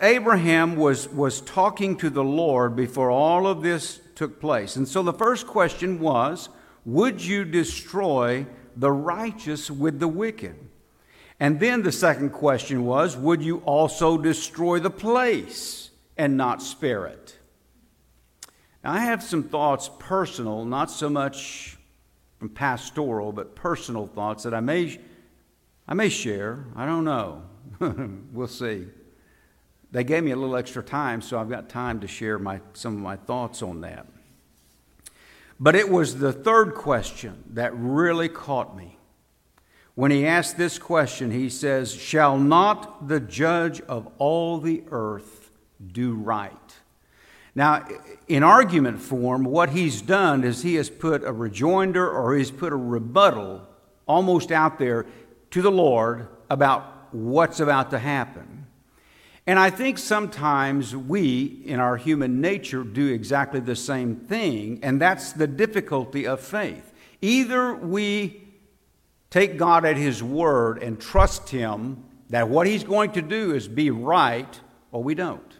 Abraham 0.00 0.76
was, 0.76 1.08
was 1.08 1.40
talking 1.42 1.96
to 1.98 2.08
the 2.08 2.24
Lord 2.24 2.74
before 2.74 3.10
all 3.10 3.46
of 3.46 3.62
this 3.62 4.00
took 4.14 4.40
place. 4.40 4.76
And 4.76 4.88
so 4.88 5.02
the 5.02 5.12
first 5.12 5.46
question 5.46 6.00
was 6.00 6.48
Would 6.84 7.22
you 7.22 7.44
destroy 7.44 8.46
the 8.76 8.92
righteous 8.92 9.70
with 9.70 10.00
the 10.00 10.08
wicked? 10.08 10.56
And 11.38 11.58
then 11.58 11.82
the 11.82 11.92
second 11.92 12.30
question 12.30 12.84
was 12.84 13.16
Would 13.16 13.42
you 13.42 13.58
also 13.58 14.16
destroy 14.16 14.78
the 14.78 14.90
place 14.90 15.90
and 16.16 16.36
not 16.36 16.62
spare 16.62 17.06
it? 17.06 17.36
Now, 18.82 18.92
I 18.92 19.00
have 19.00 19.22
some 19.22 19.42
thoughts 19.42 19.90
personal, 19.98 20.64
not 20.64 20.90
so 20.90 21.10
much 21.10 21.76
from 22.38 22.48
pastoral, 22.48 23.32
but 23.32 23.54
personal 23.54 24.06
thoughts 24.06 24.44
that 24.44 24.54
I 24.54 24.60
may, 24.60 24.98
I 25.86 25.92
may 25.92 26.08
share. 26.08 26.64
I 26.74 26.86
don't 26.86 27.04
know. 27.04 27.42
we'll 28.32 28.48
see. 28.48 28.86
They 29.92 30.04
gave 30.04 30.22
me 30.22 30.30
a 30.30 30.36
little 30.36 30.56
extra 30.56 30.82
time, 30.82 31.20
so 31.20 31.38
I've 31.38 31.50
got 31.50 31.68
time 31.68 32.00
to 32.00 32.06
share 32.06 32.38
my, 32.38 32.60
some 32.74 32.94
of 32.94 33.00
my 33.00 33.16
thoughts 33.16 33.62
on 33.62 33.80
that. 33.80 34.06
But 35.58 35.74
it 35.74 35.90
was 35.90 36.18
the 36.18 36.32
third 36.32 36.74
question 36.74 37.44
that 37.50 37.72
really 37.74 38.28
caught 38.28 38.76
me. 38.76 38.96
When 39.94 40.10
he 40.10 40.26
asked 40.26 40.56
this 40.56 40.78
question, 40.78 41.30
he 41.30 41.50
says, 41.50 41.92
Shall 41.92 42.38
not 42.38 43.08
the 43.08 43.20
judge 43.20 43.80
of 43.82 44.08
all 44.18 44.58
the 44.58 44.82
earth 44.90 45.50
do 45.92 46.14
right? 46.14 46.54
Now, 47.54 47.86
in 48.28 48.42
argument 48.42 49.00
form, 49.00 49.44
what 49.44 49.70
he's 49.70 50.00
done 50.00 50.44
is 50.44 50.62
he 50.62 50.76
has 50.76 50.88
put 50.88 51.24
a 51.24 51.32
rejoinder 51.32 52.08
or 52.08 52.34
he's 52.36 52.50
put 52.50 52.72
a 52.72 52.76
rebuttal 52.76 53.66
almost 54.06 54.52
out 54.52 54.78
there 54.78 55.04
to 55.50 55.60
the 55.60 55.70
Lord 55.70 56.28
about 56.48 57.12
what's 57.12 57.60
about 57.60 57.90
to 57.90 57.98
happen. 57.98 58.49
And 59.50 59.58
I 59.58 59.68
think 59.68 59.98
sometimes 59.98 60.94
we, 60.94 61.60
in 61.64 61.80
our 61.80 61.96
human 61.96 62.40
nature, 62.40 62.84
do 62.84 63.08
exactly 63.08 63.58
the 63.58 63.74
same 63.74 64.14
thing, 64.14 64.78
and 64.80 65.00
that's 65.00 65.32
the 65.32 65.48
difficulty 65.48 66.24
of 66.24 66.38
faith. 66.38 66.92
Either 67.20 67.74
we 67.74 68.46
take 69.28 69.56
God 69.56 69.84
at 69.84 69.96
His 69.96 70.22
word 70.22 70.80
and 70.80 71.00
trust 71.00 71.48
Him 71.48 72.04
that 72.28 72.48
what 72.48 72.68
He's 72.68 72.84
going 72.84 73.10
to 73.10 73.22
do 73.22 73.52
is 73.52 73.66
be 73.66 73.90
right, 73.90 74.60
or 74.92 75.02
we 75.02 75.16
don't. 75.16 75.58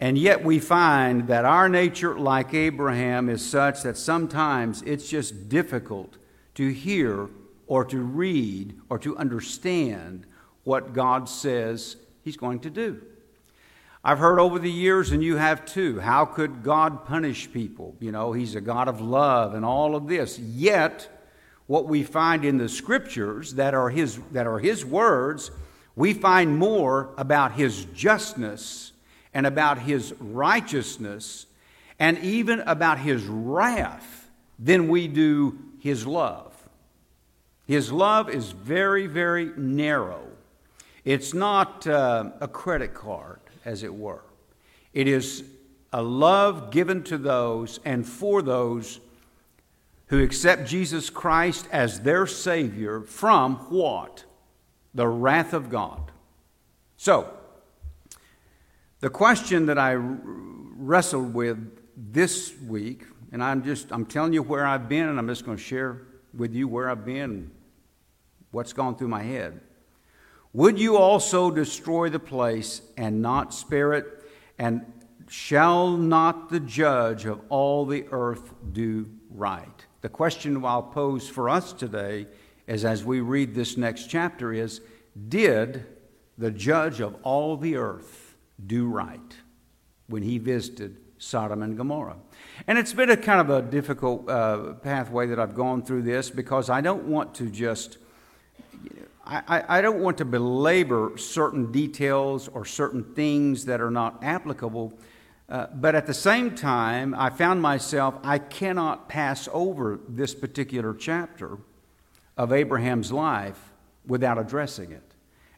And 0.00 0.18
yet 0.18 0.42
we 0.42 0.58
find 0.58 1.28
that 1.28 1.44
our 1.44 1.68
nature, 1.68 2.18
like 2.18 2.54
Abraham, 2.54 3.28
is 3.28 3.48
such 3.48 3.84
that 3.84 3.98
sometimes 3.98 4.82
it's 4.82 5.08
just 5.08 5.48
difficult 5.48 6.18
to 6.56 6.72
hear 6.72 7.28
or 7.68 7.84
to 7.84 8.00
read 8.00 8.80
or 8.88 8.98
to 8.98 9.16
understand 9.16 10.26
what 10.64 10.92
God 10.92 11.28
says 11.28 11.94
He's 12.22 12.36
going 12.36 12.60
to 12.60 12.70
do. 12.70 13.02
I've 14.02 14.18
heard 14.18 14.38
over 14.38 14.58
the 14.58 14.70
years, 14.70 15.12
and 15.12 15.22
you 15.22 15.36
have 15.36 15.66
too, 15.66 16.00
how 16.00 16.24
could 16.24 16.62
God 16.62 17.04
punish 17.04 17.52
people? 17.52 17.96
You 18.00 18.12
know, 18.12 18.32
He's 18.32 18.54
a 18.54 18.60
God 18.60 18.88
of 18.88 19.00
love 19.00 19.54
and 19.54 19.64
all 19.64 19.94
of 19.94 20.08
this. 20.08 20.38
Yet, 20.38 21.08
what 21.66 21.86
we 21.86 22.02
find 22.02 22.44
in 22.44 22.56
the 22.58 22.68
scriptures 22.68 23.54
that 23.54 23.74
are 23.74 23.90
his, 23.90 24.18
that 24.32 24.46
are 24.46 24.58
his 24.58 24.84
words, 24.84 25.52
we 25.94 26.12
find 26.12 26.58
more 26.58 27.10
about 27.16 27.52
his 27.52 27.84
justness 27.94 28.90
and 29.32 29.46
about 29.46 29.78
his 29.78 30.12
righteousness 30.18 31.46
and 31.98 32.18
even 32.18 32.60
about 32.60 32.98
his 32.98 33.24
wrath 33.24 34.28
than 34.58 34.88
we 34.88 35.06
do 35.06 35.58
his 35.78 36.06
love. 36.06 36.52
His 37.66 37.92
love 37.92 38.28
is 38.28 38.50
very, 38.50 39.06
very 39.06 39.52
narrow. 39.56 40.29
It's 41.04 41.32
not 41.32 41.86
uh, 41.86 42.30
a 42.40 42.48
credit 42.48 42.94
card, 42.94 43.40
as 43.64 43.82
it 43.82 43.94
were. 43.94 44.22
It 44.92 45.08
is 45.08 45.44
a 45.92 46.02
love 46.02 46.70
given 46.70 47.02
to 47.04 47.18
those 47.18 47.80
and 47.84 48.06
for 48.06 48.42
those 48.42 49.00
who 50.06 50.22
accept 50.22 50.66
Jesus 50.66 51.08
Christ 51.08 51.68
as 51.70 52.00
their 52.00 52.26
Savior 52.26 53.00
from 53.02 53.56
what? 53.70 54.24
The 54.92 55.06
wrath 55.06 55.52
of 55.52 55.70
God. 55.70 56.10
So, 56.96 57.32
the 58.98 59.08
question 59.08 59.66
that 59.66 59.78
I 59.78 59.94
wrestled 59.94 61.32
with 61.32 61.78
this 61.96 62.58
week, 62.60 63.04
and 63.32 63.42
I'm 63.42 63.62
just 63.62 63.92
I'm 63.92 64.04
telling 64.04 64.32
you 64.32 64.42
where 64.42 64.66
I've 64.66 64.88
been, 64.88 65.08
and 65.08 65.18
I'm 65.18 65.28
just 65.28 65.46
going 65.46 65.56
to 65.56 65.62
share 65.62 66.02
with 66.34 66.54
you 66.54 66.68
where 66.68 66.90
I've 66.90 67.04
been, 67.04 67.50
what's 68.50 68.72
gone 68.72 68.96
through 68.96 69.08
my 69.08 69.22
head. 69.22 69.60
Would 70.52 70.80
you 70.80 70.96
also 70.96 71.50
destroy 71.50 72.08
the 72.08 72.18
place 72.18 72.82
and 72.96 73.22
not 73.22 73.54
spare 73.54 73.92
it? 73.92 74.06
And 74.58 74.84
shall 75.28 75.96
not 75.96 76.50
the 76.50 76.58
judge 76.58 77.24
of 77.24 77.40
all 77.48 77.86
the 77.86 78.06
earth 78.10 78.52
do 78.72 79.08
right? 79.30 79.86
The 80.00 80.08
question 80.08 80.64
I'll 80.64 80.82
pose 80.82 81.28
for 81.28 81.48
us 81.48 81.72
today 81.72 82.26
is 82.66 82.84
as 82.84 83.04
we 83.04 83.20
read 83.20 83.54
this 83.54 83.76
next 83.76 84.08
chapter 84.08 84.52
is 84.52 84.80
Did 85.28 85.86
the 86.36 86.50
judge 86.50 87.00
of 87.00 87.16
all 87.22 87.56
the 87.56 87.76
earth 87.76 88.34
do 88.66 88.88
right 88.88 89.36
when 90.08 90.22
he 90.22 90.38
visited 90.38 90.96
Sodom 91.18 91.62
and 91.62 91.76
Gomorrah? 91.76 92.16
And 92.66 92.76
it's 92.76 92.92
been 92.92 93.10
a 93.10 93.16
kind 93.16 93.40
of 93.40 93.50
a 93.50 93.62
difficult 93.62 94.28
uh, 94.28 94.74
pathway 94.74 95.28
that 95.28 95.38
I've 95.38 95.54
gone 95.54 95.82
through 95.82 96.02
this 96.02 96.28
because 96.28 96.68
I 96.68 96.80
don't 96.80 97.04
want 97.04 97.36
to 97.36 97.48
just. 97.48 97.98
I, 99.24 99.64
I 99.68 99.80
don't 99.80 100.00
want 100.00 100.18
to 100.18 100.24
belabor 100.24 101.16
certain 101.16 101.70
details 101.70 102.48
or 102.48 102.64
certain 102.64 103.04
things 103.14 103.66
that 103.66 103.80
are 103.80 103.90
not 103.90 104.24
applicable 104.24 104.98
uh, 105.50 105.66
but 105.74 105.96
at 105.96 106.06
the 106.06 106.14
same 106.14 106.54
time, 106.54 107.12
I 107.12 107.28
found 107.28 107.60
myself, 107.60 108.14
I 108.22 108.38
cannot 108.38 109.08
pass 109.08 109.48
over 109.52 109.98
this 110.08 110.32
particular 110.32 110.94
chapter 110.94 111.58
of 112.36 112.52
Abraham's 112.52 113.10
life 113.10 113.58
without 114.06 114.38
addressing 114.38 114.92
it. 114.92 115.02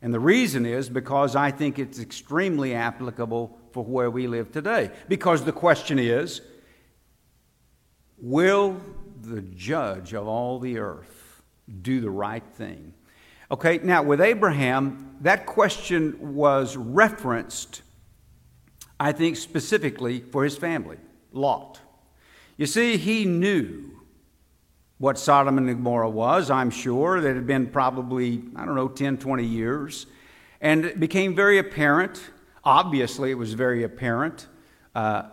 And 0.01 0.13
the 0.13 0.19
reason 0.19 0.65
is 0.65 0.89
because 0.89 1.37
I 1.37 1.51
think 1.51 1.79
it's 1.79 1.99
extremely 1.99 2.75
applicable 2.75 3.57
for 3.73 3.85
where 3.85 4.11
we 4.11 4.27
live 4.27 4.51
today. 4.51 4.91
Because 5.09 5.45
the 5.45 5.53
question 5.53 5.99
is 5.99 6.41
will 8.17 8.81
the 9.21 9.43
judge 9.43 10.15
of 10.15 10.27
all 10.27 10.59
the 10.59 10.79
earth 10.79 11.43
do 11.83 12.01
the 12.01 12.11
right 12.11 12.45
thing? 12.55 12.95
Okay, 13.53 13.81
now 13.83 14.03
with 14.03 14.23
Abraham, 14.23 15.15
that 15.21 15.45
question 15.45 16.35
was 16.35 16.75
referenced, 16.75 17.83
I 18.99 19.13
think, 19.13 19.37
specifically 19.37 20.21
for 20.21 20.43
his 20.43 20.57
family, 20.57 20.97
Lot. 21.33 21.79
You 22.57 22.65
see, 22.65 22.97
he 22.97 23.27
knew 23.27 23.91
what 24.97 25.19
Sodom 25.19 25.59
and 25.59 25.67
Gomorrah 25.67 26.09
was, 26.09 26.51
I'm 26.51 26.71
sure. 26.71 27.21
That 27.21 27.35
had 27.35 27.47
been 27.47 27.67
probably, 27.67 28.43
I 28.57 28.65
don't 28.65 28.75
know, 28.75 28.89
10, 28.89 29.19
20 29.19 29.45
years. 29.45 30.07
And 30.63 30.87
it 30.87 30.99
became 30.99 31.35
very 31.35 31.59
apparent, 31.59 32.31
obviously, 32.65 33.33
it 33.33 33.35
was 33.35 33.53
very 33.53 33.83
apparent, 33.83 34.47
uh, 34.95 35.25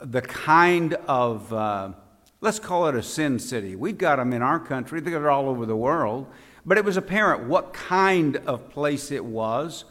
the 0.00 0.22
kind 0.22 0.94
of, 1.06 1.52
uh, 1.52 1.92
let's 2.40 2.58
call 2.58 2.88
it 2.88 2.96
a 2.96 3.04
sin 3.04 3.38
city. 3.38 3.76
We've 3.76 3.98
got 3.98 4.16
them 4.16 4.32
in 4.32 4.42
our 4.42 4.58
country, 4.58 5.00
they're 5.00 5.30
all 5.30 5.48
over 5.48 5.64
the 5.64 5.76
world. 5.76 6.26
But 6.68 6.76
it 6.76 6.84
was 6.84 6.98
apparent 6.98 7.48
what 7.48 7.72
kind 7.72 8.36
of 8.36 8.68
place 8.68 9.10
it 9.10 9.24
was. 9.24 9.86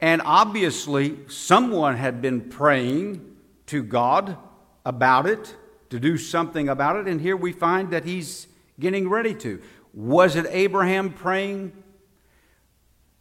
And 0.00 0.20
obviously, 0.24 1.16
someone 1.28 1.96
had 1.96 2.20
been 2.20 2.40
praying 2.40 3.36
to 3.66 3.84
God 3.84 4.36
about 4.84 5.26
it, 5.26 5.54
to 5.90 6.00
do 6.00 6.18
something 6.18 6.68
about 6.68 6.96
it. 6.96 7.06
And 7.06 7.20
here 7.20 7.36
we 7.36 7.52
find 7.52 7.92
that 7.92 8.04
he's 8.04 8.48
getting 8.80 9.08
ready 9.08 9.32
to. 9.34 9.62
Was 9.94 10.34
it 10.34 10.46
Abraham 10.48 11.12
praying? 11.12 11.72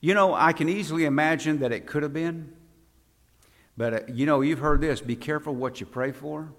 You 0.01 0.15
know, 0.15 0.33
I 0.33 0.51
can 0.51 0.67
easily 0.67 1.05
imagine 1.05 1.59
that 1.59 1.71
it 1.71 1.85
could 1.85 2.01
have 2.01 2.13
been. 2.13 2.51
But 3.77 3.93
uh, 3.93 3.99
you 4.11 4.25
know, 4.25 4.41
you've 4.41 4.57
heard 4.57 4.81
this 4.81 5.01
be 5.01 5.15
careful 5.15 5.53
what 5.53 5.79
you 5.79 5.85
pray 5.85 6.11
for. 6.11 6.51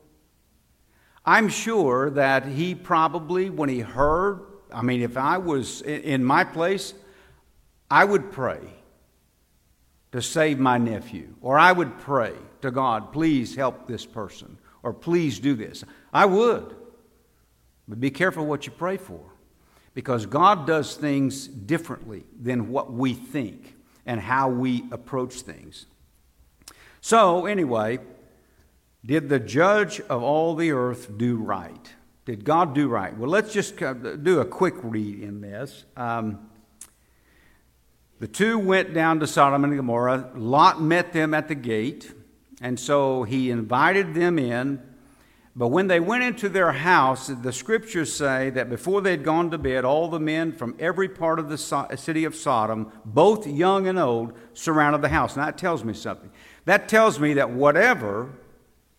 I'm 1.27 1.49
sure 1.49 2.11
that 2.11 2.47
he 2.47 2.77
probably, 2.77 3.51
when 3.51 3.69
he 3.69 3.81
heard, 3.81 4.47
I 4.73 4.83
mean, 4.83 5.03
if 5.03 5.17
I 5.17 5.39
was 5.39 5.83
in 5.83 6.25
my 6.25 6.45
place, 6.45 6.95
I 7.91 8.05
would 8.05 8.31
pray 8.33 8.61
to 10.13 10.23
save 10.23 10.59
my 10.59 10.79
nephew, 10.79 11.35
or 11.41 11.59
I 11.59 11.73
would 11.73 11.99
pray 11.99 12.35
to 12.63 12.71
God, 12.71 13.13
please 13.13 13.55
help 13.55 13.87
this 13.87 14.07
person, 14.07 14.59
or 14.83 14.93
please 14.93 15.39
do 15.39 15.55
this. 15.55 15.85
I 16.13 16.27
would. 16.27 16.75
But 17.87 18.01
be 18.01 18.11
careful 18.11 18.47
what 18.47 18.67
you 18.67 18.73
pray 18.73 18.97
for 18.97 19.21
because 19.95 20.27
God 20.27 20.67
does 20.67 20.95
things 20.95 21.49
differently 21.49 22.25
than 22.41 22.71
what 22.71 22.93
we 22.93 23.15
think 23.15 23.75
and 24.07 24.21
how 24.21 24.49
we 24.49 24.85
approach 24.93 25.41
things. 25.41 25.87
So, 27.01 27.47
anyway, 27.47 27.99
did 29.05 29.29
the 29.29 29.39
judge 29.39 30.01
of 30.01 30.23
all 30.23 30.55
the 30.55 30.73
earth 30.73 31.17
do 31.17 31.37
right? 31.37 31.95
Did 32.29 32.45
God 32.45 32.75
do 32.75 32.87
right? 32.89 33.17
Well, 33.17 33.31
let's 33.31 33.53
just 33.53 33.79
do 33.79 34.41
a 34.41 34.45
quick 34.45 34.75
read 34.83 35.21
in 35.21 35.41
this. 35.41 35.85
Um, 35.97 36.49
the 38.21 38.29
two 38.29 38.59
went 38.59 38.95
down 38.95 39.19
to 39.21 39.27
Sodom 39.27 39.65
and 39.65 39.75
Gomorrah. 39.75 40.31
Lot 40.37 40.81
met 40.81 41.13
them 41.13 41.35
at 41.35 41.49
the 41.49 41.57
gate, 41.57 42.13
and 42.61 42.79
so 42.79 43.25
he 43.25 43.51
invited 43.51 44.15
them 44.15 44.39
in 44.39 44.81
but 45.59 45.69
when 45.69 45.89
they 45.89 45.99
went 45.99 46.23
into 46.23 46.49
their 46.49 46.71
house, 46.71 47.27
the 47.27 47.53
scriptures 47.53 48.13
say 48.13 48.49
that 48.51 48.71
before 48.71 49.01
they 49.01 49.11
had 49.11 49.25
gone 49.25 49.51
to 49.51 49.59
bed, 49.59 49.85
all 49.85 50.07
the 50.07 50.21
men 50.21 50.53
from 50.53 50.77
every 50.79 51.09
part 51.09 51.41
of 51.41 51.49
the 51.49 51.59
city 51.97 52.25
of 52.25 52.37
Sodom, 52.37 52.93
both 53.05 53.45
young 53.45 53.89
and 53.89 53.99
old, 53.99 54.35
surrounded 54.55 55.03
the 55.03 55.09
house. 55.09 55.37
Now 55.37 55.47
that 55.47 55.59
tells 55.59 55.83
me 55.83 55.95
something. 55.95 56.31
That 56.67 56.89
tells 56.89 57.19
me 57.19 57.35
that 57.35 57.51
whatever 57.51 58.31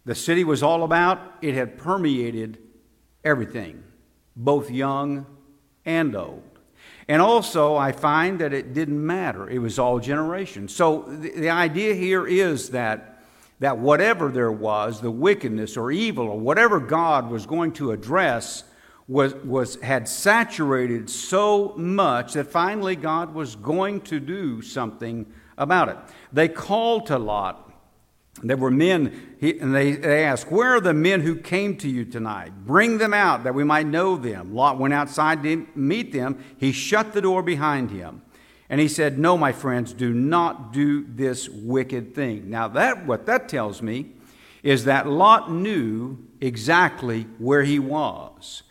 the 0.04 0.16
city 0.16 0.44
was 0.44 0.62
all 0.62 0.84
about, 0.84 1.22
it 1.42 1.54
had 1.54 1.78
permeated 1.78 2.58
everything, 3.30 3.84
both 4.36 4.70
young 4.70 5.26
and 5.86 6.15
old. 6.15 6.44
And 7.08 7.22
also, 7.22 7.76
I 7.76 7.92
find 7.92 8.39
that 8.39 8.54
it 8.54 8.74
didn't 8.74 9.04
matter. 9.04 9.50
It 9.50 9.60
was 9.60 9.80
all 9.80 10.00
generations. 10.00 10.76
So 10.76 11.04
the, 11.08 11.32
the 11.32 11.50
idea 11.50 11.94
here 11.96 12.28
is 12.28 12.70
that 12.72 13.10
that 13.60 13.78
whatever 13.78 14.30
there 14.30 14.52
was, 14.52 15.02
the 15.02 15.12
wickedness 15.12 15.76
or 15.76 15.92
evil 15.92 16.28
or 16.28 16.39
whatever 16.39 16.80
God 16.80 17.30
was 17.30 17.46
going 17.46 17.74
to 17.74 17.92
address, 17.92 18.63
was, 19.08 19.34
was, 19.36 19.76
had 19.82 20.08
saturated 20.08 21.10
so 21.10 21.74
much 21.76 22.34
that 22.34 22.48
finally 22.48 22.96
God 22.96 23.34
was 23.34 23.56
going 23.56 24.02
to 24.02 24.20
do 24.20 24.62
something 24.62 25.26
about 25.58 25.89
it. 25.89 25.98
They 26.32 26.48
called 26.48 27.08
to 27.08 27.18
Lot. 27.18 27.68
There 28.42 28.58
were 28.58 28.72
men, 28.72 29.36
he, 29.39 29.60
and 29.60 29.76
they, 29.76 29.94
they 29.94 30.24
asked, 30.24 30.52
Where 30.52 30.76
are 30.76 30.82
the 30.82 30.94
men 30.94 31.22
who 31.22 31.36
came 31.36 31.76
to 31.78 31.89
you 31.89 32.06
tonight? 32.06 32.65
Bring 32.65 32.98
them 32.98 33.13
out 33.13 33.44
that 33.44 33.56
we 33.56 33.63
might 33.63 33.86
know 33.86 34.15
them. 34.15 34.54
Lot 34.54 34.78
went 34.78 34.94
outside 34.94 35.44
to 35.44 35.68
meet 35.76 36.13
them. 36.13 36.44
He 36.58 36.72
shut 36.72 37.13
the 37.13 37.22
door 37.22 37.44
behind 37.44 37.92
him. 37.92 38.22
And 38.70 38.80
he 38.80 38.88
said, 38.88 39.18
No, 39.18 39.38
my 39.38 39.52
friends, 39.52 39.94
do 39.94 40.13
not 40.13 40.72
do 40.72 41.06
this 41.06 41.50
wicked 41.50 42.15
thing. 42.15 42.50
Now, 42.50 42.68
that, 42.70 43.06
what 43.06 43.26
that 43.26 43.50
tells 43.50 43.82
me 43.82 44.12
is 44.63 44.86
that 44.86 45.08
Lot 45.08 45.52
knew 45.52 46.18
exactly 46.39 47.24
where 47.39 47.63
he 47.63 47.80
was. 47.80 48.63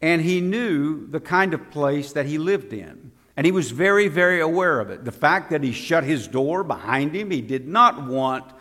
And 0.00 0.22
he 0.22 0.40
knew 0.40 1.06
the 1.06 1.20
kind 1.20 1.54
of 1.54 1.70
place 1.70 2.12
that 2.12 2.26
he 2.26 2.38
lived 2.38 2.72
in. 2.72 3.12
And 3.36 3.46
he 3.46 3.52
was 3.52 3.70
very, 3.70 4.08
very 4.08 4.40
aware 4.40 4.80
of 4.80 4.90
it. 4.90 5.04
The 5.04 5.12
fact 5.12 5.50
that 5.50 5.62
he 5.62 5.72
shut 5.72 6.04
his 6.04 6.26
door 6.26 6.64
behind 6.64 7.14
him, 7.14 7.30
he 7.30 7.40
did 7.40 7.68
not 7.68 8.06
want 8.06 8.52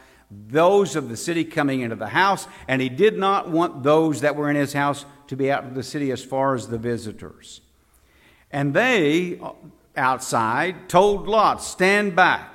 those 0.47 0.95
of 0.95 1.09
the 1.09 1.17
city 1.17 1.43
coming 1.43 1.81
into 1.81 1.95
the 1.95 2.07
house, 2.07 2.47
and 2.67 2.81
he 2.81 2.89
did 2.89 3.17
not 3.17 3.49
want 3.49 3.83
those 3.83 4.21
that 4.21 4.35
were 4.35 4.49
in 4.49 4.55
his 4.55 4.73
house 4.73 5.05
to 5.27 5.35
be 5.35 5.51
out 5.51 5.65
of 5.65 5.75
the 5.75 5.83
city 5.83 6.11
as 6.11 6.23
far 6.23 6.55
as 6.55 6.67
the 6.67 6.77
visitors. 6.77 7.61
And 8.51 8.73
they 8.73 9.39
uh, 9.39 9.51
outside, 9.95 10.89
told 10.89 11.27
Lot, 11.27 11.61
Stand 11.61 12.15
back. 12.15 12.47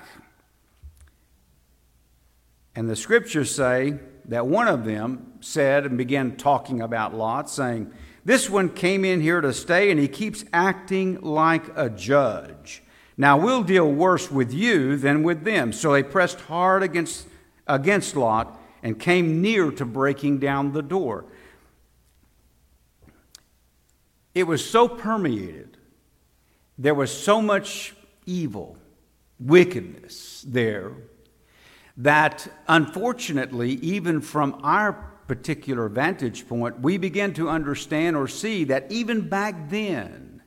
And 2.75 2.89
the 2.91 2.97
scriptures 2.97 3.55
say 3.55 3.99
that 4.27 4.47
one 4.47 4.69
of 4.69 4.85
them 4.85 5.33
said 5.41 5.87
and 5.87 5.97
began 5.97 6.37
talking 6.37 6.83
about 6.83 7.15
Lot, 7.15 7.49
saying, 7.49 7.93
This 8.25 8.51
one 8.51 8.69
came 8.69 9.05
in 9.05 9.21
here 9.21 9.41
to 9.41 9.53
stay 9.53 9.91
and 9.91 9.99
he 9.99 10.09
keeps 10.09 10.45
acting 10.53 11.21
like 11.21 11.65
a 11.77 11.89
judge. 11.89 12.83
Now 13.17 13.39
we'll 13.39 13.63
deal 13.63 13.91
worse 13.91 14.31
with 14.31 14.53
you 14.53 14.97
than 14.97 15.23
with 15.23 15.45
them. 15.45 15.73
So 15.73 15.93
they 15.93 16.03
pressed 16.03 16.41
hard 16.43 16.83
against, 16.83 17.27
against 17.67 18.17
Lot 18.17 18.61
and 18.83 18.99
came 18.99 19.41
near 19.41 19.71
to 19.73 19.85
breaking 19.85 20.39
down 20.39 20.73
the 20.73 20.83
door. 20.83 21.25
It 24.35 24.47
was 24.47 24.69
so 24.69 24.87
permeated 24.87 25.77
there 26.79 26.95
was 26.95 27.11
so 27.11 27.41
much 27.41 27.95
evil, 28.27 28.77
wickedness 29.41 30.45
there, 30.47 30.93
that 31.97 32.47
unfortunately, 32.69 33.73
even 33.77 34.21
from 34.21 34.61
our 34.63 34.93
particular 35.27 35.89
vantage 35.89 36.47
point, 36.47 36.81
we 36.81 36.99
begin 36.99 37.33
to 37.35 37.49
understand 37.49 38.17
or 38.17 38.29
see 38.29 38.65
that 38.65 38.91
even 38.93 39.29
back 39.29 39.71
then, 39.71 40.43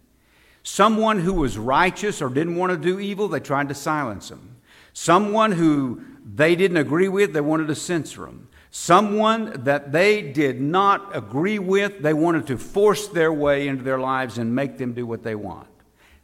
someone 0.61 1.19
who 1.19 1.33
was 1.33 1.57
righteous 1.57 2.21
or 2.21 2.29
didn't 2.29 2.55
want 2.55 2.71
to 2.71 2.77
do 2.77 2.99
evil, 2.99 3.27
they 3.27 3.39
tried 3.39 3.69
to 3.69 3.75
silence 3.75 4.29
him. 4.29 4.57
Someone 4.93 5.51
who 5.51 6.01
they 6.25 6.55
didn't 6.55 6.77
agree 6.77 7.07
with, 7.07 7.33
they 7.33 7.41
wanted 7.41 7.67
to 7.67 7.75
censor 7.75 8.25
them. 8.25 8.49
Someone 8.71 9.63
that 9.63 9.91
they 9.91 10.21
did 10.21 10.61
not 10.61 11.15
agree 11.15 11.59
with, 11.59 12.01
they 12.01 12.13
wanted 12.13 12.47
to 12.47 12.57
force 12.57 13.07
their 13.07 13.33
way 13.33 13.67
into 13.67 13.83
their 13.83 13.99
lives 13.99 14.37
and 14.37 14.53
make 14.53 14.77
them 14.77 14.93
do 14.93 15.05
what 15.05 15.23
they 15.23 15.35
want. 15.35 15.67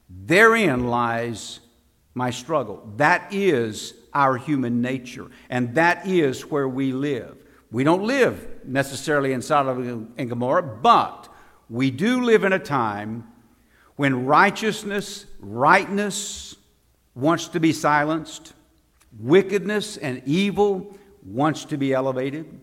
Therein 0.09 0.87
lies 0.87 1.59
my 2.13 2.29
struggle. 2.29 2.87
That 2.97 3.33
is 3.33 3.93
our 4.13 4.37
human 4.37 4.81
nature, 4.81 5.27
and 5.49 5.75
that 5.75 6.07
is 6.07 6.49
where 6.49 6.69
we 6.69 6.91
live. 6.91 7.35
We 7.71 7.83
don't 7.83 8.03
live 8.03 8.47
necessarily 8.63 9.33
in 9.33 9.41
Sodom 9.41 10.13
and 10.17 10.29
Gomorrah, 10.29 10.63
but 10.63 11.27
we 11.69 11.91
do 11.91 12.23
live 12.23 12.43
in 12.43 12.53
a 12.53 12.59
time 12.59 13.27
when 13.95 14.25
righteousness, 14.25 15.25
rightness 15.39 16.55
wants 17.15 17.47
to 17.49 17.59
be 17.59 17.73
silenced, 17.73 18.53
wickedness 19.19 19.97
and 19.97 20.21
evil 20.25 20.95
wants 21.23 21.65
to 21.65 21.77
be 21.77 21.93
elevated. 21.93 22.61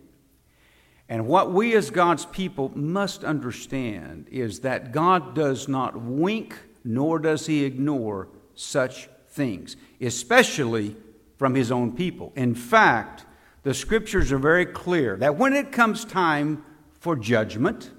And 1.09 1.27
what 1.27 1.53
we 1.53 1.75
as 1.75 1.91
God's 1.91 2.25
people 2.27 2.71
must 2.75 3.25
understand 3.25 4.29
is 4.31 4.61
that 4.61 4.93
God 4.93 5.35
does 5.35 5.69
not 5.69 6.01
wink 6.01 6.59
nor 6.85 7.19
does 7.19 7.47
he 7.47 7.65
ignore 7.65 8.29
such 8.55 9.09
things, 9.29 9.77
especially 10.01 10.97
from 11.37 11.55
his 11.55 11.71
own 11.71 11.93
people. 11.93 12.33
In 12.37 12.55
fact, 12.55 13.27
the 13.63 13.75
scriptures 13.75 14.33
are 14.33 14.39
very 14.39 14.67
clear 14.67 15.17
that 15.17 15.37
when 15.37 15.53
it 15.53 15.73
comes 15.73 16.05
time 16.05 16.65
for 17.01 17.17
judgment 17.17 17.91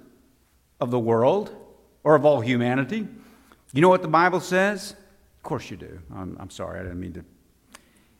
of 0.80 0.90
the 0.90 0.98
world 0.98 1.54
or 2.02 2.14
of 2.14 2.24
all 2.24 2.40
humanity, 2.40 3.06
you 3.72 3.80
know 3.80 3.88
what 3.88 4.02
the 4.02 4.08
Bible 4.08 4.40
says? 4.40 4.92
Of 4.92 5.42
course 5.42 5.70
you 5.70 5.76
do. 5.76 6.00
I'm, 6.14 6.36
I'm 6.38 6.50
sorry, 6.50 6.80
I 6.80 6.82
didn't 6.84 7.00
mean 7.00 7.12
to. 7.14 7.24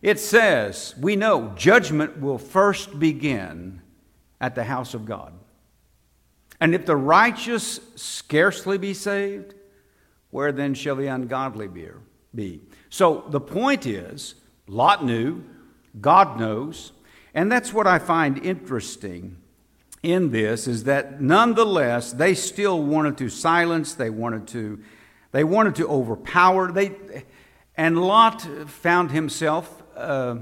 It 0.05 0.21
says, 0.21 0.95
we 1.01 1.17
know 1.17 1.55
judgment 1.57 2.21
will 2.21 2.37
first 2.37 2.99
begin 2.99 3.81
at 4.39 4.55
the 4.55 4.65
house 4.65 4.93
of 4.93 5.07
God. 5.07 5.33
And 6.61 6.75
if 6.75 6.85
the 6.85 6.95
righteous 6.95 7.81
scarcely 7.97 8.77
be 8.77 8.93
saved, 8.93 9.55
where 10.29 10.53
then 10.53 10.75
shall 10.75 10.95
the 10.95 11.07
ungodly 11.07 11.69
be? 12.35 12.61
So 12.91 13.25
the 13.31 13.41
point 13.41 13.87
is, 13.87 14.35
Lot 14.67 15.07
knew, 15.07 15.43
God 15.99 16.39
knows, 16.39 16.93
and 17.33 17.51
that's 17.51 17.73
what 17.73 17.87
I 17.87 17.99
find 17.99 18.37
interesting 18.45 19.39
in 20.03 20.33
this 20.33 20.69
is 20.69 20.85
that 20.85 21.23
nonetheless 21.23 22.13
they 22.13 22.35
still 22.35 22.83
wanted 22.83 23.17
to 23.17 23.31
silence, 23.31 23.95
they 23.95 24.11
wanted 24.11 24.49
to 24.49 24.81
they 25.33 25.45
wanted 25.45 25.77
to 25.77 25.89
overpower. 25.89 26.71
They, 26.71 26.93
and 27.75 27.99
Lot 27.99 28.43
found 28.69 29.11
himself 29.11 29.83
uh, 29.97 30.37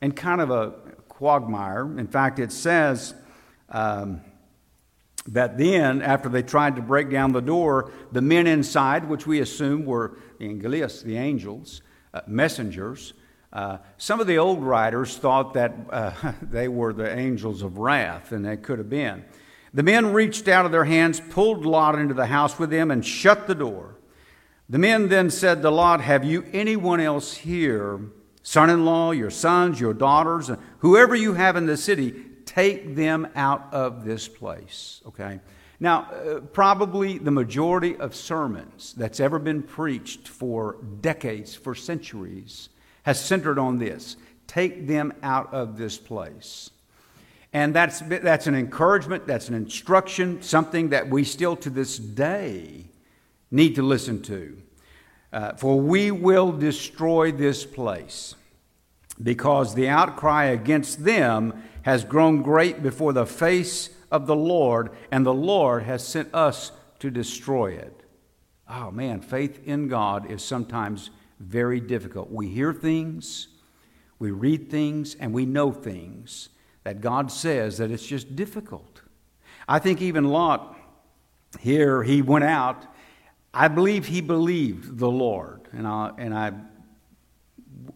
in 0.00 0.12
kind 0.12 0.40
of 0.40 0.50
a 0.50 0.72
quagmire. 1.08 1.98
In 1.98 2.06
fact, 2.06 2.38
it 2.38 2.52
says 2.52 3.14
um, 3.68 4.20
that 5.28 5.56
then, 5.56 6.02
after 6.02 6.28
they 6.28 6.42
tried 6.42 6.76
to 6.76 6.82
break 6.82 7.10
down 7.10 7.32
the 7.32 7.40
door, 7.40 7.92
the 8.10 8.20
men 8.22 8.46
inside, 8.46 9.08
which 9.08 9.26
we 9.26 9.40
assume 9.40 9.84
were 9.84 10.18
the 10.38 10.46
angelios, 10.46 11.02
the 11.02 11.16
angels, 11.16 11.82
uh, 12.12 12.20
messengers, 12.26 13.14
uh, 13.52 13.78
some 13.98 14.18
of 14.18 14.26
the 14.26 14.38
old 14.38 14.62
writers 14.62 15.16
thought 15.16 15.54
that 15.54 15.74
uh, 15.90 16.32
they 16.42 16.68
were 16.68 16.92
the 16.92 17.16
angels 17.16 17.62
of 17.62 17.78
wrath, 17.78 18.32
and 18.32 18.44
they 18.44 18.56
could 18.56 18.78
have 18.78 18.90
been. 18.90 19.24
The 19.74 19.82
men 19.82 20.12
reached 20.12 20.48
out 20.48 20.66
of 20.66 20.72
their 20.72 20.84
hands, 20.84 21.20
pulled 21.20 21.64
Lot 21.64 21.98
into 21.98 22.14
the 22.14 22.26
house 22.26 22.58
with 22.58 22.70
them, 22.70 22.90
and 22.90 23.04
shut 23.04 23.46
the 23.46 23.54
door. 23.54 23.96
The 24.68 24.78
men 24.78 25.08
then 25.08 25.30
said 25.30 25.62
to 25.62 25.70
Lot, 25.70 26.00
Have 26.00 26.24
you 26.24 26.46
anyone 26.52 27.00
else 27.00 27.34
here, 27.34 28.00
son 28.42 28.70
in 28.70 28.84
law, 28.84 29.12
your 29.12 29.30
sons, 29.30 29.80
your 29.80 29.94
daughters, 29.94 30.50
whoever 30.78 31.14
you 31.14 31.34
have 31.34 31.56
in 31.56 31.66
the 31.66 31.76
city, 31.76 32.14
take 32.44 32.94
them 32.94 33.28
out 33.34 33.72
of 33.72 34.04
this 34.04 34.28
place? 34.28 35.00
Okay. 35.06 35.40
Now, 35.80 36.02
uh, 36.02 36.40
probably 36.40 37.18
the 37.18 37.32
majority 37.32 37.96
of 37.96 38.14
sermons 38.14 38.94
that's 38.96 39.18
ever 39.18 39.40
been 39.40 39.62
preached 39.62 40.28
for 40.28 40.76
decades, 41.00 41.56
for 41.56 41.74
centuries, 41.74 42.68
has 43.02 43.18
centered 43.20 43.58
on 43.58 43.78
this 43.78 44.16
take 44.46 44.86
them 44.86 45.14
out 45.22 45.52
of 45.54 45.78
this 45.78 45.96
place. 45.96 46.70
And 47.54 47.74
that's, 47.74 48.00
that's 48.00 48.46
an 48.46 48.54
encouragement, 48.54 49.26
that's 49.26 49.48
an 49.48 49.54
instruction, 49.54 50.42
something 50.42 50.90
that 50.90 51.08
we 51.08 51.24
still 51.24 51.56
to 51.56 51.70
this 51.70 51.98
day 51.98 52.84
need 53.50 53.74
to 53.76 53.82
listen 53.82 54.22
to. 54.22 54.61
Uh, 55.32 55.54
for 55.54 55.80
we 55.80 56.10
will 56.10 56.52
destroy 56.52 57.32
this 57.32 57.64
place, 57.64 58.34
because 59.22 59.74
the 59.74 59.88
outcry 59.88 60.44
against 60.44 61.04
them 61.04 61.54
has 61.82 62.04
grown 62.04 62.42
great 62.42 62.82
before 62.82 63.12
the 63.12 63.26
face 63.26 63.90
of 64.10 64.26
the 64.26 64.36
Lord, 64.36 64.90
and 65.10 65.24
the 65.24 65.32
Lord 65.32 65.84
has 65.84 66.06
sent 66.06 66.34
us 66.34 66.72
to 66.98 67.10
destroy 67.10 67.72
it. 67.72 68.02
Oh 68.68 68.90
man, 68.90 69.20
faith 69.20 69.66
in 69.66 69.88
God 69.88 70.30
is 70.30 70.44
sometimes 70.44 71.10
very 71.40 71.80
difficult. 71.80 72.30
We 72.30 72.48
hear 72.48 72.72
things, 72.72 73.48
we 74.18 74.30
read 74.30 74.70
things, 74.70 75.14
and 75.14 75.32
we 75.32 75.46
know 75.46 75.72
things 75.72 76.50
that 76.84 77.00
God 77.00 77.32
says 77.32 77.78
that 77.78 77.90
it's 77.90 78.06
just 78.06 78.36
difficult. 78.36 79.00
I 79.66 79.78
think 79.78 80.02
even 80.02 80.24
Lot, 80.24 80.76
here 81.58 82.02
he 82.02 82.22
went 82.22 82.44
out. 82.44 82.84
I 83.54 83.68
believe 83.68 84.06
he 84.06 84.20
believed 84.20 84.98
the 84.98 85.10
Lord, 85.10 85.68
and 85.72 85.86
I, 85.86 86.12
and 86.16 86.34
I 86.34 86.52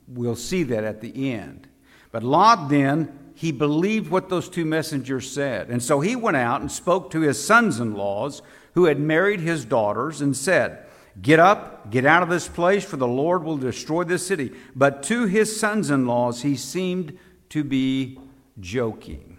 will 0.07 0.37
see 0.37 0.62
that 0.64 0.85
at 0.85 1.01
the 1.01 1.31
end. 1.33 1.69
But 2.12 2.23
Lot 2.23 2.69
then, 2.69 3.19
he 3.35 3.53
believed 3.53 4.11
what 4.11 4.29
those 4.29 4.49
two 4.49 4.64
messengers 4.64 5.31
said. 5.31 5.69
And 5.69 5.83
so 5.83 6.01
he 6.01 6.16
went 6.16 6.37
out 6.37 6.61
and 6.61 6.71
spoke 6.71 7.11
to 7.11 7.21
his 7.21 7.42
sons 7.42 7.81
in 7.81 7.95
laws 7.95 8.42
who 8.75 8.85
had 8.85 8.99
married 8.99 9.40
his 9.40 9.64
daughters 9.64 10.21
and 10.21 10.37
said, 10.37 10.85
Get 11.21 11.38
up, 11.38 11.90
get 11.90 12.05
out 12.05 12.23
of 12.23 12.29
this 12.29 12.47
place, 12.47 12.85
for 12.85 12.99
the 12.99 13.09
Lord 13.09 13.42
will 13.42 13.57
destroy 13.57 14.05
this 14.05 14.27
city. 14.27 14.53
But 14.75 15.03
to 15.05 15.25
his 15.25 15.59
sons 15.59 15.90
in 15.90 16.07
laws, 16.07 16.42
he 16.42 16.57
seemed 16.57 17.19
to 17.51 17.64
be 17.64 18.19
joking. 18.61 19.38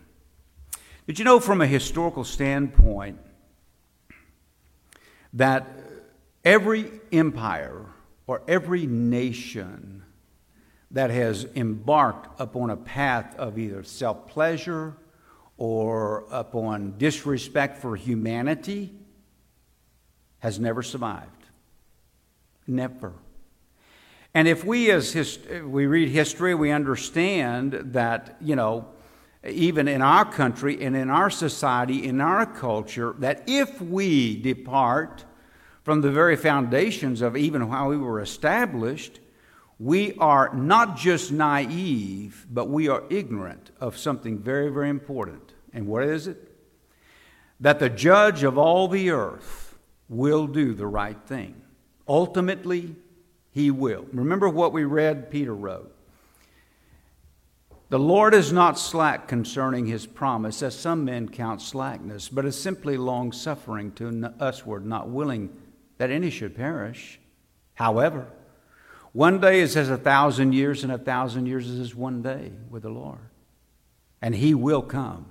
Did 1.06 1.19
you 1.19 1.25
know 1.25 1.39
from 1.39 1.62
a 1.62 1.67
historical 1.67 2.23
standpoint 2.23 3.19
that 5.34 5.67
every 6.47 6.89
empire 7.12 7.86
or 8.25 8.41
every 8.47 8.88
nation 8.88 10.01
that 10.91 11.10
has 11.10 11.45
embarked 11.55 12.39
upon 12.39 12.69
a 12.69 12.77
path 12.77 13.36
of 13.36 13.60
either 13.60 13.83
self 13.83 14.29
pleasure 14.29 14.95
or 15.57 16.23
upon 16.31 16.97
disrespect 16.97 17.79
for 17.79 17.97
humanity 17.97 18.93
has 20.39 20.57
never 20.57 20.81
survived? 20.81 21.43
Never. 22.65 23.12
And 24.33 24.47
if 24.47 24.63
we, 24.63 24.89
as 24.89 25.12
hist- 25.12 25.49
we 25.65 25.86
read 25.86 26.07
history, 26.10 26.55
we 26.55 26.71
understand 26.71 27.73
that, 27.93 28.38
you 28.39 28.55
know, 28.55 28.88
even 29.45 29.89
in 29.89 30.01
our 30.01 30.23
country 30.23 30.81
and 30.81 30.95
in 30.95 31.10
our 31.10 31.29
society, 31.29 32.05
in 32.05 32.21
our 32.21 32.45
culture, 32.45 33.15
that 33.19 33.43
if 33.47 33.81
we 33.81 34.41
depart 34.41 35.25
from 35.88 36.02
the 36.02 36.12
very 36.12 36.36
foundations 36.36 37.21
of 37.21 37.38
even 37.38 37.69
how 37.69 37.88
we 37.88 37.95
were 37.95 38.19
established, 38.19 39.21
we 39.80 40.13
are 40.15 40.54
not 40.54 40.97
just 40.97 41.32
naive, 41.32 42.45
but 42.52 42.67
we 42.67 42.89
are 42.89 43.04
ignorant 43.10 43.71
of 43.80 43.97
something 43.97 44.38
very, 44.38 44.69
very 44.69 44.89
important. 44.89 45.54
And 45.71 45.88
what 45.88 46.04
is 46.04 46.28
it? 46.28 46.52
That 47.62 47.80
the 47.80 47.88
judge 47.88 48.43
of 48.43 48.58
all 48.58 48.89
the 48.89 49.12
earth 49.12 49.78
will 50.10 50.45
do 50.45 50.73
the 50.73 50.86
right 50.86 51.17
thing. 51.26 51.56
Ultimately, 52.06 52.93
he 53.52 53.71
will. 53.71 54.08
Remember 54.12 54.50
what 54.50 54.73
we 54.73 54.84
read, 54.84 55.32
Peter 55.32 55.56
wrote. 55.56 55.95
The 57.88 57.97
Lord 57.97 58.34
is 58.34 58.52
not 58.52 58.78
slack 58.78 59.30
concerning 59.30 59.86
his 59.86 60.06
promise, 60.06 60.62
as 60.62 60.78
some 60.78 61.06
men 61.06 61.30
count 61.30 61.62
slackness, 61.62 62.28
but 62.28 62.43
is 62.43 62.60
simply 62.60 62.97
long 62.97 63.32
suffering 63.32 63.93
to 63.93 64.34
usward, 64.41 64.86
not 64.86 65.08
willing 65.08 65.50
that 65.97 66.12
any 66.12 66.29
should 66.29 66.55
perish. 66.55 67.19
However, 67.73 68.27
one 69.13 69.39
day 69.39 69.62
is 69.62 69.75
as 69.75 69.89
a 69.89 69.97
thousand 69.97 70.53
years, 70.53 70.83
and 70.83 70.91
a 70.91 70.97
thousand 70.97 71.47
years 71.47 71.67
is 71.67 71.79
as 71.79 71.95
one 71.95 72.21
day 72.21 72.51
with 72.69 72.83
the 72.83 72.89
Lord. 72.89 73.19
And 74.21 74.36
he 74.36 74.53
will 74.53 74.81
come 74.81 75.25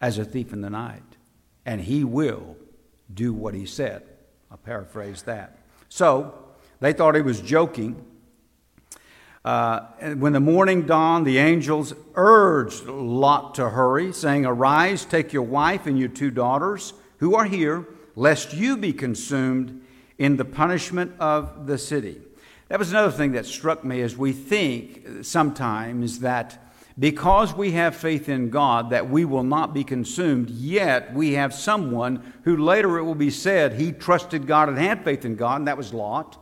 as 0.00 0.18
a 0.18 0.24
thief 0.24 0.52
in 0.52 0.60
the 0.60 0.70
night, 0.70 1.02
and 1.64 1.80
he 1.80 2.04
will 2.04 2.56
do 3.12 3.32
what 3.32 3.54
he 3.54 3.66
said. 3.66 4.02
I'll 4.50 4.56
paraphrase 4.56 5.22
that. 5.22 5.58
So, 5.88 6.34
they 6.80 6.92
thought 6.92 7.14
he 7.14 7.22
was 7.22 7.40
joking. 7.40 8.04
Uh, 9.44 9.80
when 10.16 10.32
the 10.32 10.40
morning 10.40 10.86
dawned, 10.86 11.26
the 11.26 11.38
angels 11.38 11.94
urged 12.14 12.86
Lot 12.86 13.54
to 13.56 13.70
hurry, 13.70 14.12
saying, 14.12 14.44
Arise, 14.44 15.04
take 15.04 15.32
your 15.32 15.42
wife 15.42 15.86
and 15.86 15.98
your 15.98 16.08
two 16.08 16.30
daughters 16.30 16.92
who 17.18 17.34
are 17.34 17.44
here, 17.44 17.86
lest 18.16 18.54
you 18.54 18.76
be 18.76 18.92
consumed 18.92 19.82
in 20.20 20.36
the 20.36 20.44
punishment 20.44 21.12
of 21.18 21.66
the 21.66 21.78
city. 21.78 22.20
That 22.68 22.78
was 22.78 22.90
another 22.90 23.10
thing 23.10 23.32
that 23.32 23.46
struck 23.46 23.82
me 23.82 24.02
as 24.02 24.16
we 24.16 24.32
think 24.32 25.24
sometimes 25.24 26.20
that 26.20 26.72
because 26.98 27.54
we 27.54 27.72
have 27.72 27.96
faith 27.96 28.28
in 28.28 28.50
God 28.50 28.90
that 28.90 29.08
we 29.08 29.24
will 29.24 29.42
not 29.42 29.72
be 29.72 29.82
consumed, 29.82 30.50
yet 30.50 31.14
we 31.14 31.32
have 31.32 31.54
someone 31.54 32.34
who 32.44 32.58
later 32.58 32.98
it 32.98 33.04
will 33.04 33.14
be 33.14 33.30
said 33.30 33.72
he 33.72 33.92
trusted 33.92 34.46
God 34.46 34.68
and 34.68 34.76
had 34.76 35.02
faith 35.02 35.24
in 35.24 35.36
God, 35.36 35.60
and 35.60 35.68
that 35.68 35.78
was 35.78 35.94
Lot, 35.94 36.36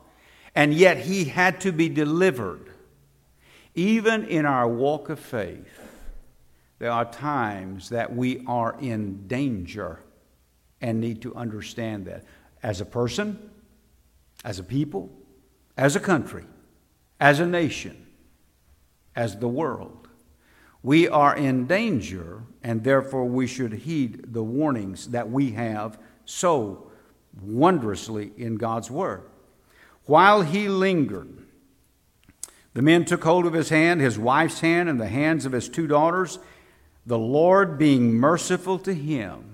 and 0.57 0.75
yet 0.75 0.99
he 0.99 1.25
had 1.25 1.61
to 1.61 1.71
be 1.71 1.89
delivered 1.89 2.69
even 3.79 4.25
in 4.25 4.45
our 4.45 4.67
walk 4.67 5.09
of 5.09 5.21
faith, 5.21 5.81
there 6.81 6.91
are 6.91 7.05
times 7.05 7.91
that 7.91 8.13
we 8.13 8.45
are 8.49 8.77
in 8.81 9.29
danger 9.29 10.01
and 10.81 11.01
need 11.01 11.23
to 11.23 11.33
understand 11.37 12.07
that. 12.07 12.25
As 12.61 12.81
a 12.81 12.85
person, 12.85 13.39
as 14.45 14.59
a 14.59 14.65
people, 14.65 15.11
as 15.77 15.97
a 15.97 16.01
country, 16.01 16.45
as 17.21 17.41
a 17.41 17.47
nation, 17.47 18.07
as 19.15 19.37
the 19.37 19.49
world, 19.49 20.09
we 20.83 21.09
are 21.09 21.37
in 21.37 21.67
danger, 21.67 22.43
and 22.63 22.85
therefore 22.85 23.25
we 23.25 23.47
should 23.47 23.73
heed 23.73 24.33
the 24.33 24.45
warnings 24.45 25.09
that 25.09 25.31
we 25.31 25.53
have 25.53 25.99
so 26.25 26.91
wondrously 27.43 28.33
in 28.37 28.57
God's 28.57 28.91
Word. 28.91 29.23
While 30.05 30.43
he 30.43 30.69
lingered, 30.69 31.47
the 32.75 32.83
men 32.83 33.05
took 33.05 33.25
hold 33.25 33.45
of 33.45 33.55
his 33.55 33.71
hand, 33.71 34.01
his 34.01 34.19
wife's 34.19 34.61
hand, 34.61 34.89
and 34.89 35.01
the 35.01 35.09
hands 35.09 35.45
of 35.45 35.53
his 35.53 35.69
two 35.69 35.87
daughters, 35.87 36.39
the 37.05 37.19
Lord 37.19 37.77
being 37.77 38.15
merciful 38.15 38.79
to 38.81 38.95
him, 38.95 39.48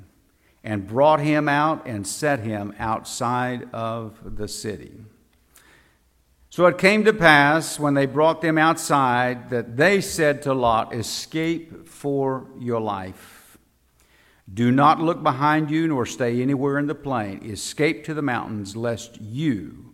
and 0.64 0.86
brought 0.86 1.20
him 1.20 1.46
out 1.48 1.86
and 1.86 2.06
set 2.06 2.40
him 2.40 2.74
outside 2.78 3.68
of 3.74 4.36
the 4.36 4.48
city. 4.48 5.04
So 6.48 6.66
it 6.66 6.78
came 6.78 7.04
to 7.04 7.12
pass 7.12 7.78
when 7.78 7.94
they 7.94 8.06
brought 8.06 8.40
them 8.40 8.56
outside 8.56 9.50
that 9.50 9.76
they 9.76 10.00
said 10.00 10.42
to 10.42 10.54
Lot, 10.54 10.94
Escape 10.94 11.86
for 11.86 12.46
your 12.58 12.80
life. 12.80 13.58
Do 14.52 14.70
not 14.70 15.00
look 15.00 15.22
behind 15.22 15.70
you 15.70 15.88
nor 15.88 16.06
stay 16.06 16.40
anywhere 16.40 16.78
in 16.78 16.86
the 16.86 16.94
plain. 16.94 17.44
Escape 17.44 18.04
to 18.04 18.14
the 18.14 18.22
mountains, 18.22 18.76
lest 18.76 19.20
you 19.20 19.92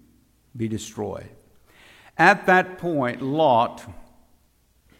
be 0.56 0.68
destroyed. 0.68 1.30
At 2.18 2.46
that 2.46 2.78
point, 2.78 3.22
Lot 3.22 3.84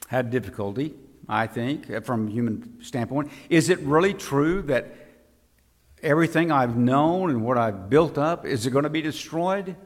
had 0.09 0.30
difficulty, 0.30 0.94
I 1.28 1.46
think, 1.46 2.04
from 2.04 2.28
a 2.28 2.30
human 2.30 2.83
standpoint. 2.83 3.30
Is 3.50 3.68
it 3.68 3.78
really 3.80 4.14
true 4.14 4.62
that 4.62 5.00
everything 6.03 6.51
I've 6.51 6.77
known 6.77 7.31
and 7.31 7.43
what 7.43 7.59
I've 7.59 7.89
built 7.91 8.19
up, 8.19 8.47
is 8.47 8.67
it 8.67 8.71
going 8.71 8.85
to 8.85 8.91
be 8.91 9.03
destroyed? 9.03 9.77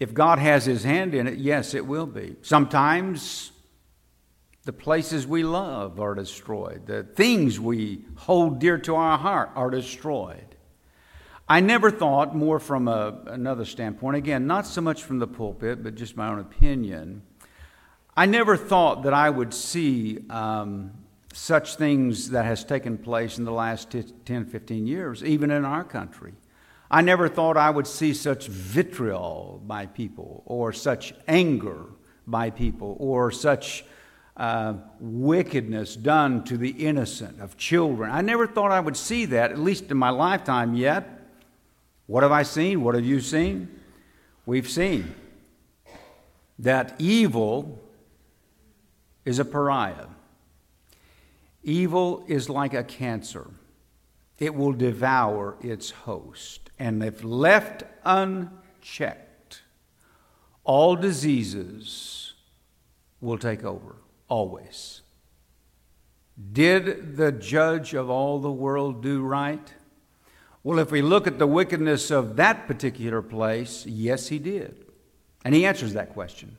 If 0.00 0.12
God 0.12 0.38
has 0.38 0.64
his 0.64 0.84
hand 0.84 1.14
in 1.14 1.26
it, 1.26 1.38
yes, 1.38 1.74
it 1.74 1.86
will 1.86 2.06
be. 2.06 2.36
Sometimes 2.42 3.52
the 4.64 4.72
places 4.72 5.26
we 5.26 5.42
love 5.44 6.00
are 6.00 6.14
destroyed, 6.14 6.86
the 6.86 7.02
things 7.02 7.60
we 7.60 8.04
hold 8.16 8.58
dear 8.58 8.78
to 8.78 8.96
our 8.96 9.18
heart 9.18 9.50
are 9.54 9.70
destroyed. 9.70 10.56
I 11.46 11.60
never 11.60 11.90
thought, 11.90 12.34
more 12.34 12.58
from 12.58 12.88
a, 12.88 13.20
another 13.26 13.66
standpoint, 13.66 14.16
again, 14.16 14.46
not 14.46 14.66
so 14.66 14.80
much 14.80 15.02
from 15.02 15.18
the 15.18 15.26
pulpit, 15.26 15.82
but 15.82 15.94
just 15.94 16.16
my 16.16 16.28
own 16.28 16.38
opinion. 16.38 17.22
I 18.16 18.26
never 18.26 18.56
thought 18.56 19.02
that 19.02 19.12
I 19.12 19.28
would 19.28 19.52
see 19.52 20.24
um, 20.30 20.92
such 21.34 21.74
things 21.74 22.30
that 22.30 22.44
has 22.44 22.64
taken 22.64 22.96
place 22.96 23.38
in 23.38 23.44
the 23.44 23.52
last 23.52 23.94
10, 24.24 24.46
15 24.46 24.86
years, 24.86 25.24
even 25.24 25.50
in 25.50 25.64
our 25.64 25.82
country. 25.82 26.32
I 26.90 27.00
never 27.00 27.28
thought 27.28 27.56
I 27.56 27.70
would 27.70 27.88
see 27.88 28.14
such 28.14 28.46
vitriol 28.46 29.60
by 29.66 29.86
people, 29.86 30.44
or 30.46 30.72
such 30.72 31.12
anger 31.26 31.86
by 32.24 32.50
people, 32.50 32.96
or 33.00 33.32
such 33.32 33.84
uh, 34.36 34.74
wickedness 35.00 35.96
done 35.96 36.44
to 36.44 36.56
the 36.56 36.70
innocent 36.70 37.40
of 37.40 37.56
children. 37.56 38.12
I 38.12 38.20
never 38.20 38.46
thought 38.46 38.70
I 38.70 38.78
would 38.78 38.96
see 38.96 39.24
that, 39.26 39.50
at 39.50 39.58
least 39.58 39.90
in 39.90 39.96
my 39.96 40.10
lifetime 40.10 40.74
yet. 40.74 41.20
What 42.06 42.22
have 42.22 42.32
I 42.32 42.44
seen? 42.44 42.84
What 42.84 42.94
have 42.94 43.04
you 43.04 43.20
seen? 43.20 43.80
We've 44.46 44.68
seen 44.68 45.14
that 46.60 46.94
evil 47.00 47.80
is 49.24 49.40
a 49.40 49.44
pariah. 49.44 50.06
Evil 51.64 52.24
is 52.28 52.48
like 52.48 52.74
a 52.74 52.84
cancer, 52.84 53.50
it 54.38 54.54
will 54.54 54.72
devour 54.72 55.56
its 55.60 55.90
host 55.90 56.64
and 56.78 57.02
if 57.02 57.22
left 57.22 57.84
unchecked, 58.04 59.62
all 60.64 60.96
diseases 60.96 62.34
will 63.20 63.38
take 63.38 63.64
over, 63.64 63.96
always. 64.28 65.02
Did 66.52 67.16
the 67.16 67.30
judge 67.30 67.94
of 67.94 68.10
all 68.10 68.40
the 68.40 68.50
world 68.50 69.02
do 69.02 69.22
right? 69.22 69.72
Well, 70.64 70.78
if 70.78 70.90
we 70.90 71.02
look 71.02 71.26
at 71.26 71.38
the 71.38 71.46
wickedness 71.46 72.10
of 72.10 72.36
that 72.36 72.66
particular 72.66 73.22
place, 73.22 73.86
yes, 73.86 74.28
he 74.28 74.38
did. 74.38 74.84
And 75.44 75.54
he 75.54 75.66
answers 75.66 75.92
that 75.92 76.14
question 76.14 76.56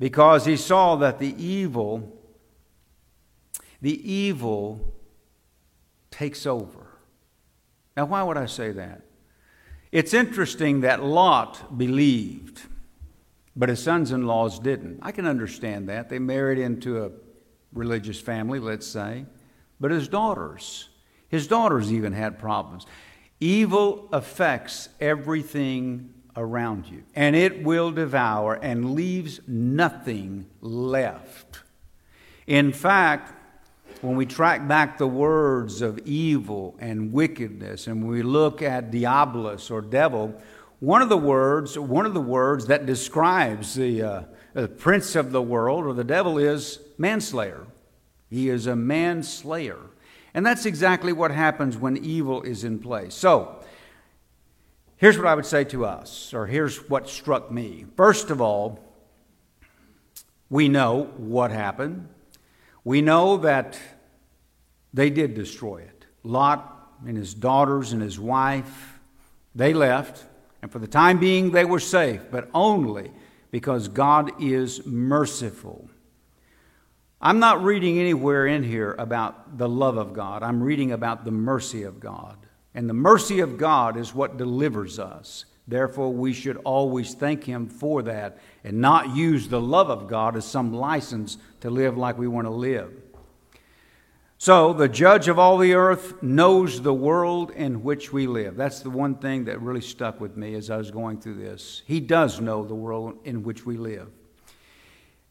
because 0.00 0.46
he 0.46 0.56
saw 0.56 0.96
that 0.96 1.18
the 1.18 1.34
evil, 1.42 2.10
the 3.80 4.10
evil 4.10 4.94
takes 6.10 6.46
over. 6.46 6.98
Now, 7.96 8.06
why 8.06 8.22
would 8.22 8.36
I 8.36 8.46
say 8.46 8.72
that? 8.72 9.02
It's 9.92 10.12
interesting 10.12 10.80
that 10.80 11.04
Lot 11.04 11.78
believed, 11.78 12.62
but 13.54 13.68
his 13.68 13.82
sons 13.82 14.10
in 14.10 14.26
laws 14.26 14.58
didn't. 14.58 14.98
I 15.02 15.12
can 15.12 15.26
understand 15.26 15.88
that. 15.88 16.08
They 16.08 16.18
married 16.18 16.58
into 16.58 17.04
a 17.04 17.10
religious 17.72 18.20
family, 18.20 18.58
let's 18.58 18.86
say, 18.86 19.26
but 19.78 19.90
his 19.90 20.08
daughters, 20.08 20.88
his 21.28 21.46
daughters 21.46 21.92
even 21.92 22.12
had 22.12 22.38
problems. 22.38 22.86
Evil 23.38 24.08
affects 24.12 24.88
everything 25.00 26.14
around 26.36 26.86
you, 26.86 27.04
and 27.14 27.36
it 27.36 27.62
will 27.62 27.90
devour 27.90 28.54
and 28.54 28.94
leaves 28.94 29.40
nothing 29.46 30.46
left. 30.60 31.60
In 32.46 32.72
fact, 32.72 33.33
when 34.04 34.16
we 34.16 34.26
track 34.26 34.68
back 34.68 34.98
the 34.98 35.06
words 35.06 35.80
of 35.80 35.98
evil 36.00 36.76
and 36.78 37.10
wickedness 37.10 37.86
and 37.86 38.06
we 38.06 38.22
look 38.22 38.60
at 38.60 38.90
diabolus 38.90 39.70
or 39.70 39.80
devil, 39.80 40.38
one 40.80 41.00
of 41.00 41.08
the 41.08 41.16
words, 41.16 41.78
one 41.78 42.04
of 42.04 42.12
the 42.12 42.20
words 42.20 42.66
that 42.66 42.84
describes 42.84 43.74
the, 43.74 44.02
uh, 44.02 44.22
the 44.52 44.68
prince 44.68 45.16
of 45.16 45.32
the 45.32 45.40
world 45.40 45.86
or 45.86 45.94
the 45.94 46.04
devil 46.04 46.36
is 46.36 46.80
manslayer. 46.98 47.66
He 48.28 48.50
is 48.50 48.66
a 48.66 48.76
manslayer. 48.76 49.78
And 50.34 50.44
that's 50.44 50.66
exactly 50.66 51.14
what 51.14 51.30
happens 51.30 51.78
when 51.78 51.96
evil 51.96 52.42
is 52.42 52.62
in 52.62 52.80
place. 52.80 53.14
So, 53.14 53.64
here's 54.96 55.16
what 55.16 55.26
I 55.26 55.34
would 55.34 55.46
say 55.46 55.64
to 55.64 55.86
us, 55.86 56.34
or 56.34 56.46
here's 56.46 56.90
what 56.90 57.08
struck 57.08 57.50
me. 57.50 57.86
First 57.96 58.28
of 58.28 58.42
all, 58.42 58.80
we 60.50 60.68
know 60.68 61.04
what 61.16 61.50
happened. 61.50 62.08
We 62.84 63.00
know 63.00 63.38
that 63.38 63.78
they 64.94 65.10
did 65.10 65.34
destroy 65.34 65.78
it. 65.78 66.06
Lot 66.22 66.70
and 67.06 67.16
his 67.16 67.34
daughters 67.34 67.92
and 67.92 68.00
his 68.00 68.18
wife, 68.18 68.98
they 69.54 69.74
left, 69.74 70.24
and 70.62 70.72
for 70.72 70.78
the 70.78 70.86
time 70.86 71.18
being 71.18 71.50
they 71.50 71.66
were 71.66 71.80
safe, 71.80 72.22
but 72.30 72.48
only 72.54 73.10
because 73.50 73.88
God 73.88 74.40
is 74.40 74.86
merciful. 74.86 75.90
I'm 77.20 77.40
not 77.40 77.62
reading 77.62 77.98
anywhere 77.98 78.46
in 78.46 78.62
here 78.62 78.94
about 78.98 79.58
the 79.58 79.68
love 79.68 79.96
of 79.96 80.12
God. 80.12 80.42
I'm 80.42 80.62
reading 80.62 80.92
about 80.92 81.24
the 81.24 81.30
mercy 81.30 81.82
of 81.82 81.98
God. 82.00 82.38
And 82.74 82.88
the 82.88 82.94
mercy 82.94 83.40
of 83.40 83.58
God 83.58 83.96
is 83.96 84.14
what 84.14 84.36
delivers 84.36 84.98
us. 84.98 85.44
Therefore, 85.66 86.12
we 86.12 86.32
should 86.32 86.58
always 86.58 87.14
thank 87.14 87.44
Him 87.44 87.66
for 87.66 88.02
that 88.02 88.38
and 88.62 88.80
not 88.80 89.16
use 89.16 89.48
the 89.48 89.60
love 89.60 89.88
of 89.90 90.08
God 90.08 90.36
as 90.36 90.44
some 90.44 90.72
license 90.72 91.38
to 91.60 91.70
live 91.70 91.96
like 91.96 92.18
we 92.18 92.28
want 92.28 92.46
to 92.46 92.50
live. 92.50 92.92
So, 94.38 94.72
the 94.72 94.88
judge 94.88 95.28
of 95.28 95.38
all 95.38 95.56
the 95.58 95.74
earth 95.74 96.22
knows 96.22 96.82
the 96.82 96.92
world 96.92 97.50
in 97.52 97.82
which 97.82 98.12
we 98.12 98.26
live. 98.26 98.56
That's 98.56 98.80
the 98.80 98.90
one 98.90 99.14
thing 99.14 99.44
that 99.44 99.62
really 99.62 99.80
stuck 99.80 100.20
with 100.20 100.36
me 100.36 100.54
as 100.54 100.70
I 100.70 100.76
was 100.76 100.90
going 100.90 101.20
through 101.20 101.36
this. 101.36 101.82
He 101.86 102.00
does 102.00 102.40
know 102.40 102.64
the 102.64 102.74
world 102.74 103.18
in 103.24 103.42
which 103.42 103.64
we 103.64 103.76
live. 103.76 104.10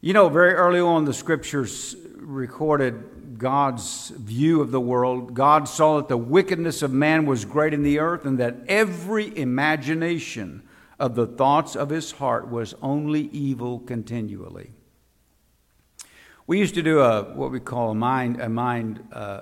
You 0.02 0.14
know, 0.14 0.30
very 0.30 0.54
early 0.54 0.80
on, 0.80 1.06
the 1.06 1.14
scriptures 1.14 1.96
recorded 2.16 3.38
God's 3.38 4.10
view 4.10 4.62
of 4.62 4.72
the 4.72 4.82
world. 4.82 5.34
God 5.34 5.68
saw 5.68 5.98
that 5.98 6.08
the 6.08 6.18
wickedness 6.18 6.82
of 6.82 6.92
man 6.92 7.26
was 7.26 7.46
great 7.46 7.74
in 7.74 7.84
the 7.84 8.00
earth, 8.00 8.26
and 8.26 8.38
that 8.40 8.56
every 8.68 9.38
imagination 9.38 10.64
of 11.00 11.16
the 11.16 11.28
thoughts 11.28 11.76
of 11.76 11.90
his 11.90 12.12
heart 12.14 12.50
was 12.50 12.74
only 12.82 13.30
evil 13.32 13.80
continually. 13.80 14.72
We 16.46 16.60
used 16.60 16.76
to 16.76 16.84
do 16.84 17.00
a 17.00 17.24
what 17.24 17.52
we 17.52 17.60
call 17.60 17.92
a 17.92 17.96
mind 17.96 18.42
a 18.42 18.50
mind 18.50 19.08
uh, 19.14 19.42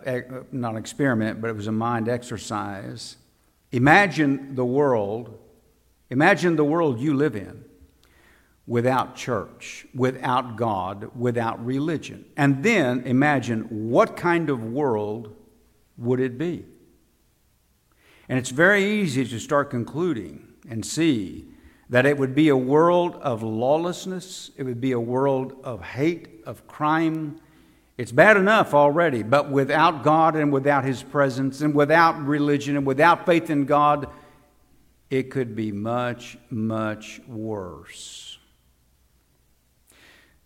not 0.52 0.72
an 0.72 0.78
experiment, 0.78 1.42
but 1.42 1.50
it 1.50 1.56
was 1.56 1.68
a 1.68 1.72
mind 1.72 2.08
exercise. 2.08 3.18
Imagine 3.72 4.56
the 4.56 4.66
world. 4.66 5.38
Imagine 6.10 6.58
the 6.58 6.64
world 6.64 7.00
you 7.00 7.14
live 7.14 7.36
in 7.36 7.64
without 8.68 9.16
church, 9.16 9.88
without 9.96 10.56
God, 10.56 11.10
without 11.16 11.64
religion. 11.66 12.26
And 12.38 12.64
then 12.64 13.02
imagine 13.06 13.90
what 13.90 14.16
kind 14.16 14.50
of 14.50 14.64
world 14.64 15.36
would 15.98 16.20
it 16.20 16.38
be? 16.38 16.66
And 18.30 18.38
it's 18.38 18.50
very 18.50 19.02
easy 19.02 19.26
to 19.26 19.40
start 19.40 19.70
concluding 19.70 20.54
and 20.70 20.86
see 20.86 21.48
that 21.90 22.06
it 22.06 22.18
would 22.18 22.34
be 22.34 22.48
a 22.48 22.56
world 22.56 23.16
of 23.16 23.44
lawlessness, 23.44 24.52
it 24.56 24.64
would 24.64 24.80
be 24.80 24.94
a 24.94 25.00
world 25.00 25.60
of 25.64 25.82
hate, 25.82 26.31
of 26.46 26.68
crime. 26.68 27.40
It's 27.98 28.12
bad 28.12 28.38
enough 28.38 28.74
already, 28.74 29.24
but 29.24 29.50
without 29.50 30.04
God 30.04 30.36
and 30.36 30.52
without 30.52 30.86
His 30.86 31.04
presence 31.04 31.62
and 31.62 31.76
without 31.76 32.26
religion 32.26 32.78
and 32.78 32.86
without 32.86 33.26
faith 33.26 33.50
in 33.50 33.66
God, 33.66 34.08
it 35.10 35.30
could 35.30 35.56
be 35.56 35.72
much, 35.72 36.38
much 36.50 37.20
worse. 37.28 38.40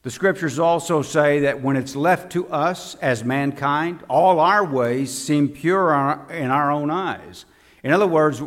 The 0.06 0.12
scriptures 0.12 0.60
also 0.60 1.02
say 1.02 1.40
that 1.40 1.64
when 1.64 1.76
it's 1.78 1.96
left 1.96 2.32
to 2.34 2.48
us 2.50 2.94
as 2.96 3.24
mankind, 3.24 4.04
all 4.08 4.40
our 4.40 4.64
ways 4.64 5.12
seem 5.12 5.50
pure 5.50 6.28
in 6.30 6.52
our 6.52 6.70
own 6.70 6.92
eyes. 6.92 7.46
In 7.84 7.92
other 7.92 8.06
words, 8.06 8.42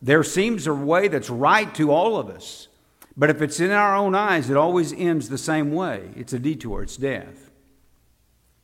there 0.00 0.22
seems 0.22 0.66
a 0.66 0.72
way 0.72 1.08
that's 1.08 1.28
right 1.28 1.74
to 1.74 1.90
all 1.90 2.16
of 2.16 2.30
us. 2.30 2.68
But 3.16 3.30
if 3.30 3.42
it's 3.42 3.60
in 3.60 3.70
our 3.70 3.94
own 3.94 4.14
eyes, 4.14 4.48
it 4.48 4.56
always 4.56 4.92
ends 4.92 5.28
the 5.28 5.38
same 5.38 5.72
way 5.72 6.10
it's 6.16 6.32
a 6.32 6.38
detour, 6.38 6.82
it's 6.82 6.96
death. 6.96 7.50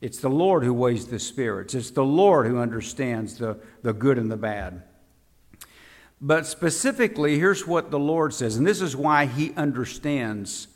It's 0.01 0.21
the 0.21 0.31
Lord 0.31 0.63
who 0.63 0.73
weighs 0.73 1.07
the 1.07 1.19
spirits, 1.19 1.75
it's 1.75 1.91
the 1.91 2.05
Lord 2.05 2.47
who 2.47 2.59
understands 2.59 3.39
the, 3.39 3.59
the 3.83 3.93
good 3.93 4.19
and 4.19 4.31
the 4.31 4.37
bad. 4.37 4.83
But 6.21 6.47
specifically, 6.47 7.39
here's 7.39 7.67
what 7.67 7.91
the 7.91 7.99
Lord 7.99 8.35
says, 8.35 8.57
and 8.57 8.67
this 8.67 8.81
is 8.81 8.97
why 8.97 9.27
He 9.27 9.53
understands 9.55 10.69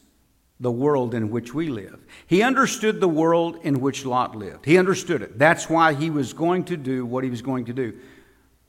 the 0.63 0.71
world 0.71 1.13
in 1.13 1.31
which 1.31 1.53
we 1.53 1.69
live. 1.69 2.05
He 2.29 2.43
understood 2.43 3.01
the 3.01 3.09
world 3.09 3.59
in 3.65 3.81
which 3.81 4.07
Lot 4.07 4.37
lived. 4.37 4.65
He 4.65 4.79
understood 4.79 5.21
it. 5.21 5.37
That's 5.37 5.69
why 5.69 5.93
he 5.93 6.09
was 6.09 6.33
going 6.33 6.65
to 6.67 6.77
do 6.77 7.05
what 7.05 7.25
he 7.25 7.31
was 7.31 7.43
going 7.43 7.65
to 7.65 7.73
do. 7.73 7.99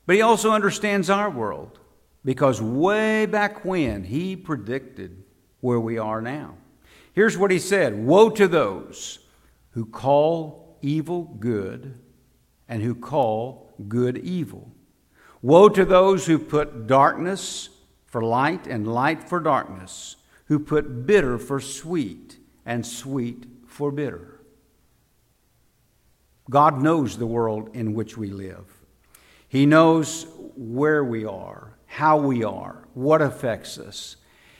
But 0.07 0.15
he 0.15 0.23
also 0.23 0.51
understands 0.51 1.11
our 1.11 1.29
world 1.29 1.79
because 2.25 2.61
way 2.61 3.25
back 3.25 3.65
when 3.65 4.03
he 4.03 4.35
predicted 4.35 5.23
where 5.61 5.79
we 5.79 5.97
are 5.97 6.21
now. 6.21 6.55
Here's 7.13 7.37
what 7.37 7.51
he 7.51 7.59
said 7.59 8.05
Woe 8.05 8.29
to 8.31 8.47
those 8.47 9.19
who 9.71 9.85
call 9.85 10.77
evil 10.81 11.23
good 11.39 11.99
and 12.67 12.81
who 12.81 12.95
call 12.95 13.73
good 13.87 14.17
evil. 14.17 14.71
Woe 15.41 15.69
to 15.69 15.85
those 15.85 16.25
who 16.25 16.39
put 16.39 16.87
darkness 16.87 17.69
for 18.05 18.21
light 18.21 18.67
and 18.67 18.87
light 18.87 19.27
for 19.27 19.39
darkness 19.39 20.15
who 20.45 20.59
put 20.59 21.05
bitter 21.05 21.37
for 21.37 21.59
sweet 21.59 22.37
and 22.65 22.85
sweet 22.85 23.45
for 23.67 23.91
bitter. 23.91 24.39
God 26.49 26.81
knows 26.81 27.17
the 27.17 27.25
world 27.25 27.69
in 27.73 27.93
which 27.93 28.17
we 28.17 28.29
live. 28.29 28.65
He 29.47 29.65
knows 29.65 30.27
where 30.55 31.03
we 31.03 31.25
are, 31.25 31.72
how 31.93 32.17
we 32.17 32.43
are, 32.43 32.83
what 32.95 33.21
affects 33.21 33.77
us. 33.77 34.15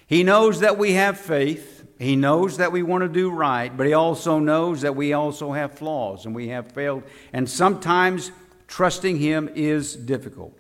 He 0.06 0.22
knows 0.22 0.60
that 0.60 0.78
we 0.78 0.94
have 0.94 1.20
faith. 1.20 1.84
He 1.98 2.16
knows 2.16 2.58
that 2.58 2.72
we 2.72 2.84
want 2.84 3.02
to 3.02 3.08
do 3.10 3.32
right, 3.32 3.76
but 3.76 3.88
He 3.88 3.94
also 3.94 4.38
knows 4.38 4.82
that 4.82 4.96
we 4.96 5.14
also 5.14 5.52
have 5.52 5.74
flaws 5.74 6.28
and 6.28 6.36
we 6.36 6.50
have 6.50 6.72
failed. 6.74 7.02
And 7.34 7.50
sometimes 7.50 8.32
trusting 8.68 9.18
Him 9.18 9.50
is 9.56 9.96
difficult. 9.96 10.56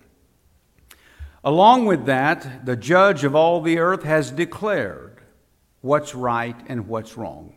Along 1.44 1.86
with 1.86 2.08
that, 2.08 2.66
the 2.66 2.76
judge 2.76 3.24
of 3.24 3.36
all 3.36 3.62
the 3.62 3.78
earth 3.78 4.02
has 4.02 4.32
declared 4.32 5.22
what's 5.82 6.16
right 6.16 6.56
and 6.66 6.88
what's 6.88 7.18
wrong. 7.18 7.54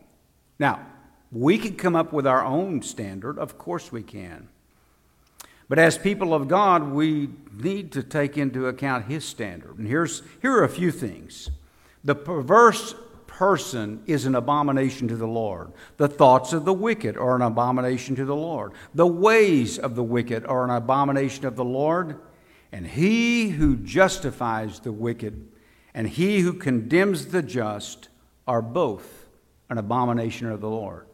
Now, 0.59 0.85
we 1.31 1.57
can 1.57 1.75
come 1.75 1.95
up 1.95 2.13
with 2.13 2.27
our 2.27 2.45
own 2.45 2.83
standard, 2.83 3.39
of 3.39 3.57
course 3.57 3.91
we 3.91 4.03
can. 4.03 4.49
But 5.69 5.79
as 5.79 5.97
people 5.97 6.33
of 6.33 6.47
God, 6.47 6.91
we 6.91 7.29
need 7.51 7.91
to 7.93 8.03
take 8.03 8.37
into 8.37 8.67
account 8.67 9.05
His 9.05 9.25
standard. 9.25 9.77
And 9.77 9.87
here's, 9.87 10.21
here 10.41 10.53
are 10.53 10.63
a 10.63 10.69
few 10.69 10.91
things. 10.91 11.49
The 12.03 12.15
perverse 12.15 12.95
person 13.25 14.01
is 14.07 14.25
an 14.25 14.33
abomination 14.33 15.07
to 15.09 15.15
the 15.15 15.27
Lord. 15.27 15.71
The 15.97 16.07
thoughts 16.07 16.53
of 16.53 16.65
the 16.65 16.73
wicked 16.73 17.17
are 17.17 17.35
an 17.35 17.41
abomination 17.41 18.15
to 18.15 18.25
the 18.25 18.35
Lord. 18.35 18.71
The 18.95 19.05
ways 19.05 19.77
of 19.77 19.95
the 19.95 20.03
wicked 20.03 20.45
are 20.45 20.63
an 20.63 20.71
abomination 20.71 21.45
of 21.45 21.55
the 21.55 21.65
Lord. 21.65 22.19
And 22.71 22.87
he 22.87 23.49
who 23.49 23.75
justifies 23.77 24.79
the 24.79 24.91
wicked 24.91 25.47
and 25.93 26.07
he 26.07 26.39
who 26.39 26.53
condemns 26.53 27.27
the 27.27 27.41
just 27.41 28.09
are 28.47 28.61
both 28.61 29.25
an 29.69 29.77
abomination 29.77 30.47
of 30.47 30.61
the 30.61 30.69
Lord. 30.69 31.07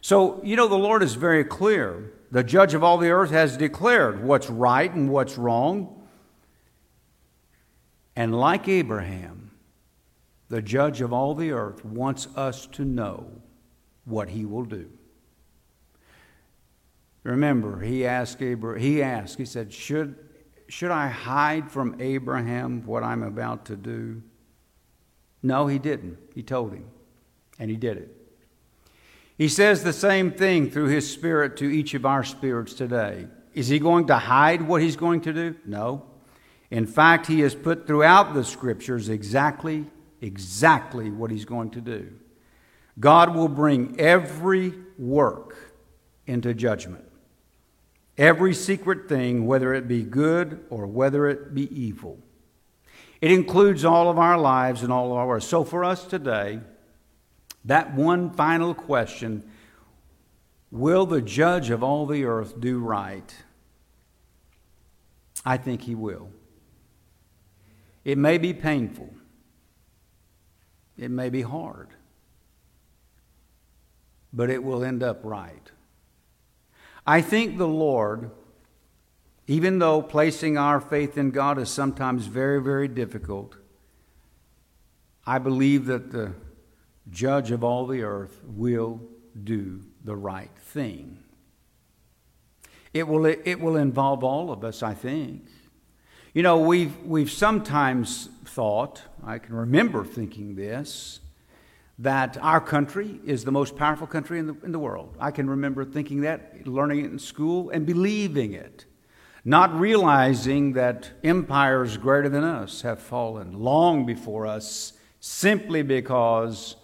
So, 0.00 0.40
you 0.42 0.56
know, 0.56 0.68
the 0.68 0.74
Lord 0.74 1.02
is 1.02 1.14
very 1.14 1.44
clear. 1.44 2.12
The 2.34 2.42
judge 2.42 2.74
of 2.74 2.82
all 2.82 2.98
the 2.98 3.10
earth 3.10 3.30
has 3.30 3.56
declared 3.56 4.24
what's 4.24 4.50
right 4.50 4.92
and 4.92 5.08
what's 5.08 5.38
wrong. 5.38 6.02
And 8.16 8.36
like 8.36 8.66
Abraham, 8.66 9.52
the 10.48 10.60
judge 10.60 11.00
of 11.00 11.12
all 11.12 11.36
the 11.36 11.52
earth 11.52 11.84
wants 11.84 12.26
us 12.34 12.66
to 12.72 12.84
know 12.84 13.30
what 14.04 14.30
he 14.30 14.44
will 14.44 14.64
do. 14.64 14.90
Remember, 17.22 17.78
he 17.78 18.04
asked 18.04 18.42
Abraham, 18.42 18.82
he 18.82 19.00
asked, 19.00 19.38
he 19.38 19.44
said, 19.44 19.72
should, 19.72 20.18
should 20.66 20.90
I 20.90 21.06
hide 21.06 21.70
from 21.70 21.94
Abraham 22.00 22.84
what 22.84 23.04
I'm 23.04 23.22
about 23.22 23.66
to 23.66 23.76
do? 23.76 24.20
No, 25.40 25.68
he 25.68 25.78
didn't. 25.78 26.18
He 26.34 26.42
told 26.42 26.72
him, 26.72 26.86
and 27.60 27.70
he 27.70 27.76
did 27.76 27.96
it. 27.96 28.23
He 29.36 29.48
says 29.48 29.82
the 29.82 29.92
same 29.92 30.30
thing 30.30 30.70
through 30.70 30.88
his 30.88 31.10
spirit 31.10 31.56
to 31.56 31.64
each 31.64 31.94
of 31.94 32.06
our 32.06 32.22
spirits 32.22 32.74
today. 32.74 33.26
Is 33.52 33.68
he 33.68 33.78
going 33.78 34.06
to 34.06 34.16
hide 34.16 34.62
what 34.62 34.82
he's 34.82 34.96
going 34.96 35.22
to 35.22 35.32
do? 35.32 35.56
No. 35.64 36.04
In 36.70 36.86
fact, 36.86 37.26
he 37.26 37.40
has 37.40 37.54
put 37.54 37.86
throughout 37.86 38.34
the 38.34 38.44
scriptures 38.44 39.08
exactly, 39.08 39.86
exactly 40.20 41.10
what 41.10 41.30
he's 41.30 41.44
going 41.44 41.70
to 41.70 41.80
do. 41.80 42.12
God 42.98 43.34
will 43.34 43.48
bring 43.48 43.98
every 43.98 44.74
work 44.98 45.56
into 46.26 46.54
judgment. 46.54 47.04
Every 48.16 48.54
secret 48.54 49.08
thing, 49.08 49.46
whether 49.46 49.74
it 49.74 49.88
be 49.88 50.02
good 50.04 50.64
or 50.70 50.86
whether 50.86 51.26
it 51.26 51.54
be 51.54 51.68
evil. 51.76 52.18
It 53.20 53.32
includes 53.32 53.84
all 53.84 54.08
of 54.08 54.18
our 54.18 54.38
lives 54.38 54.82
and 54.82 54.92
all 54.92 55.10
of 55.10 55.18
our. 55.18 55.40
So 55.40 55.64
for 55.64 55.84
us 55.84 56.04
today, 56.04 56.60
that 57.64 57.94
one 57.94 58.30
final 58.30 58.74
question 58.74 59.48
will 60.70 61.06
the 61.06 61.22
judge 61.22 61.70
of 61.70 61.82
all 61.82 62.06
the 62.06 62.24
earth 62.24 62.60
do 62.60 62.78
right? 62.78 63.34
I 65.44 65.56
think 65.56 65.82
he 65.82 65.94
will. 65.94 66.30
It 68.04 68.18
may 68.18 68.38
be 68.38 68.52
painful, 68.52 69.14
it 70.96 71.10
may 71.10 71.30
be 71.30 71.42
hard, 71.42 71.88
but 74.32 74.50
it 74.50 74.62
will 74.62 74.84
end 74.84 75.02
up 75.02 75.20
right. 75.22 75.70
I 77.06 77.20
think 77.20 77.58
the 77.58 77.68
Lord 77.68 78.30
even 79.46 79.78
though 79.78 80.00
placing 80.00 80.56
our 80.56 80.80
faith 80.80 81.18
in 81.18 81.30
God 81.30 81.58
is 81.58 81.68
sometimes 81.68 82.26
very, 82.26 82.62
very 82.62 82.88
difficult, 82.88 83.56
I 85.26 85.38
believe 85.38 85.86
that 85.86 86.12
the 86.12 86.32
judge 87.10 87.50
of 87.50 87.62
all 87.64 87.86
the 87.86 88.02
earth 88.02 88.40
will 88.44 89.00
do 89.42 89.80
the 90.04 90.16
right 90.16 90.50
thing. 90.56 91.18
It 92.92 93.08
will, 93.08 93.26
it 93.26 93.60
will 93.60 93.76
involve 93.76 94.22
all 94.22 94.52
of 94.52 94.64
us, 94.64 94.82
I 94.82 94.94
think. 94.94 95.48
You 96.32 96.42
know, 96.42 96.60
we've, 96.60 96.96
we've 97.04 97.30
sometimes 97.30 98.28
thought, 98.44 99.02
I 99.24 99.38
can 99.38 99.54
remember 99.54 100.04
thinking 100.04 100.54
this, 100.54 101.20
that 101.98 102.36
our 102.38 102.60
country 102.60 103.20
is 103.24 103.44
the 103.44 103.52
most 103.52 103.76
powerful 103.76 104.06
country 104.06 104.38
in 104.38 104.46
the, 104.46 104.56
in 104.64 104.72
the 104.72 104.78
world. 104.78 105.16
I 105.20 105.30
can 105.30 105.48
remember 105.48 105.84
thinking 105.84 106.22
that, 106.22 106.66
learning 106.66 107.04
it 107.04 107.10
in 107.10 107.18
school, 107.18 107.70
and 107.70 107.86
believing 107.86 108.52
it 108.52 108.86
not 109.44 109.78
realizing 109.78 110.72
that 110.72 111.10
empires 111.22 111.98
greater 111.98 112.30
than 112.30 112.44
us 112.44 112.80
have 112.80 112.98
fallen 112.98 113.52
long 113.60 114.06
before 114.06 114.46
us 114.46 114.94
simply 115.20 115.82
because 115.82 116.76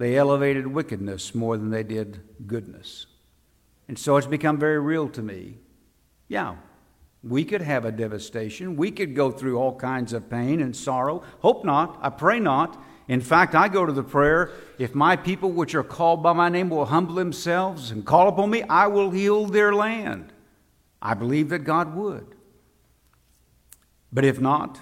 they 0.00 0.16
elevated 0.16 0.66
wickedness 0.66 1.34
more 1.34 1.58
than 1.58 1.68
they 1.68 1.82
did 1.82 2.22
goodness. 2.46 3.04
And 3.86 3.98
so 3.98 4.16
it's 4.16 4.26
become 4.26 4.56
very 4.56 4.80
real 4.80 5.10
to 5.10 5.20
me. 5.20 5.58
Yeah, 6.26 6.56
we 7.22 7.44
could 7.44 7.60
have 7.60 7.84
a 7.84 7.92
devastation. 7.92 8.76
We 8.76 8.92
could 8.92 9.14
go 9.14 9.30
through 9.30 9.58
all 9.58 9.76
kinds 9.76 10.14
of 10.14 10.30
pain 10.30 10.62
and 10.62 10.74
sorrow. 10.74 11.22
Hope 11.40 11.66
not. 11.66 11.98
I 12.00 12.08
pray 12.08 12.40
not. 12.40 12.82
In 13.08 13.20
fact, 13.20 13.54
I 13.54 13.68
go 13.68 13.84
to 13.84 13.92
the 13.92 14.02
prayer 14.02 14.52
if 14.78 14.94
my 14.94 15.16
people, 15.16 15.52
which 15.52 15.74
are 15.74 15.82
called 15.82 16.22
by 16.22 16.32
my 16.32 16.48
name, 16.48 16.70
will 16.70 16.86
humble 16.86 17.16
themselves 17.16 17.90
and 17.90 18.06
call 18.06 18.26
upon 18.26 18.48
me, 18.48 18.62
I 18.62 18.86
will 18.86 19.10
heal 19.10 19.44
their 19.44 19.74
land. 19.74 20.32
I 21.02 21.12
believe 21.12 21.50
that 21.50 21.58
God 21.58 21.94
would. 21.94 22.36
But 24.10 24.24
if 24.24 24.40
not, 24.40 24.80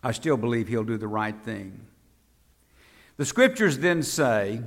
I 0.00 0.12
still 0.12 0.36
believe 0.36 0.68
He'll 0.68 0.84
do 0.84 0.96
the 0.96 1.08
right 1.08 1.36
thing. 1.42 1.88
The 3.16 3.24
scriptures 3.24 3.78
then 3.78 4.02
say, 4.02 4.60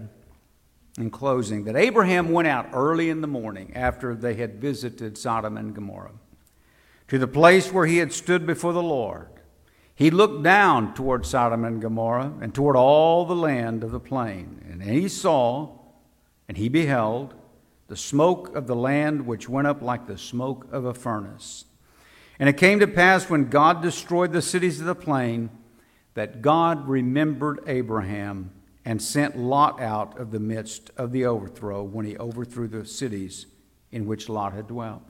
in 0.98 1.10
closing, 1.10 1.66
that 1.66 1.76
Abraham 1.76 2.32
went 2.32 2.48
out 2.48 2.70
early 2.74 3.10
in 3.10 3.22
the 3.22 3.28
morning 3.28 3.74
after 3.76 4.16
they 4.16 4.36
had 4.36 4.62
visited 4.62 5.18
Sodom 5.18 5.58
and 5.58 5.76
Gomorrah 5.76 6.14
to 7.10 7.18
the 7.18 7.28
place 7.28 7.72
where 7.72 7.86
he 7.86 7.98
had 7.98 8.14
stood 8.14 8.46
before 8.46 8.74
the 8.74 8.82
Lord. 8.82 9.28
He 9.96 10.12
looked 10.12 10.44
down 10.44 10.94
toward 10.94 11.26
Sodom 11.26 11.66
and 11.66 11.82
Gomorrah 11.82 12.34
and 12.42 12.54
toward 12.54 12.76
all 12.76 13.26
the 13.26 13.36
land 13.36 13.84
of 13.84 13.92
the 13.92 14.00
plain, 14.00 14.64
and 14.70 14.82
he 14.82 15.08
saw 15.08 15.78
and 16.48 16.56
he 16.56 16.70
beheld 16.70 17.34
the 17.88 17.98
smoke 17.98 18.56
of 18.56 18.68
the 18.68 18.76
land 18.76 19.26
which 19.26 19.50
went 19.50 19.68
up 19.68 19.82
like 19.82 20.08
the 20.08 20.18
smoke 20.18 20.68
of 20.72 20.86
a 20.86 20.94
furnace. 20.94 21.66
And 22.40 22.48
it 22.48 22.58
came 22.58 22.80
to 22.80 22.88
pass 22.88 23.30
when 23.30 23.50
God 23.50 23.82
destroyed 23.82 24.32
the 24.32 24.42
cities 24.42 24.80
of 24.80 24.86
the 24.86 24.96
plain 24.96 25.50
that 26.18 26.42
God 26.42 26.88
remembered 26.88 27.60
Abraham 27.68 28.50
and 28.84 29.00
sent 29.00 29.38
Lot 29.38 29.80
out 29.80 30.18
of 30.18 30.32
the 30.32 30.40
midst 30.40 30.90
of 30.98 31.12
the 31.12 31.28
overthrow 31.28 31.84
when 31.84 32.08
he 32.08 32.18
overthrew 32.18 32.68
the 32.68 32.86
cities 32.86 33.46
in 33.92 34.08
which 34.08 34.28
Lot 34.28 34.54
had 34.54 34.68
dwelt. 34.68 35.04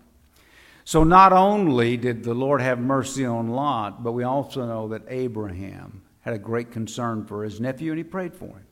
So 0.84 1.06
not 1.06 1.32
only 1.32 1.96
did 1.96 2.26
the 2.26 2.34
Lord 2.34 2.60
have 2.60 2.78
mercy 2.78 3.26
on 3.26 3.48
Lot, 3.48 4.04
but 4.04 4.12
we 4.12 4.26
also 4.26 4.68
know 4.68 4.90
that 4.90 5.04
Abraham 5.08 6.02
had 6.24 6.34
a 6.34 6.38
great 6.38 6.72
concern 6.72 7.26
for 7.26 7.46
his 7.46 7.62
nephew 7.62 7.94
and 7.94 7.98
he 7.98 8.04
prayed 8.04 8.36
for 8.36 8.50
him. 8.50 8.68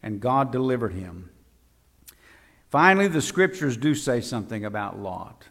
And 0.00 0.20
God 0.20 0.52
delivered 0.52 0.92
him 0.92 1.28
Finally, 2.70 3.08
the 3.08 3.22
scriptures 3.22 3.76
do 3.76 3.96
say 3.96 4.20
something 4.20 4.64
about 4.64 5.00
Lot. 5.00 5.46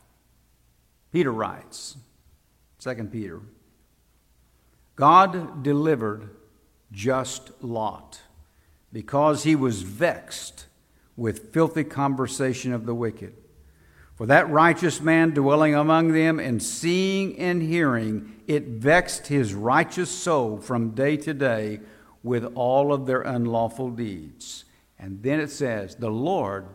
Peter 1.11 1.33
writes, 1.33 1.97
2 2.79 2.93
Peter, 3.11 3.41
God 4.97 5.63
delivered 5.63 6.31
just 6.91 7.51
Lot 7.63 8.19
because 8.91 9.43
he 9.43 9.55
was 9.55 9.83
vexed 9.83 10.65
with 11.15 11.53
filthy 11.53 11.83
conversation 11.83 12.73
of 12.73 12.85
the 12.85 12.95
wicked. 12.95 13.35
For 14.15 14.25
that 14.25 14.49
righteous 14.49 14.99
man 14.99 15.31
dwelling 15.31 15.75
among 15.75 16.13
them 16.13 16.39
and 16.39 16.61
seeing 16.61 17.37
and 17.37 17.61
hearing, 17.61 18.41
it 18.47 18.63
vexed 18.63 19.27
his 19.27 19.53
righteous 19.53 20.09
soul 20.09 20.57
from 20.57 20.91
day 20.91 21.15
to 21.17 21.33
day 21.33 21.81
with 22.23 22.45
all 22.55 22.91
of 22.91 23.05
their 23.05 23.21
unlawful 23.21 23.91
deeds. 23.91 24.65
And 24.97 25.21
then 25.21 25.39
it 25.39 25.51
says, 25.51 25.95
The 25.95 26.09
Lord 26.09 26.65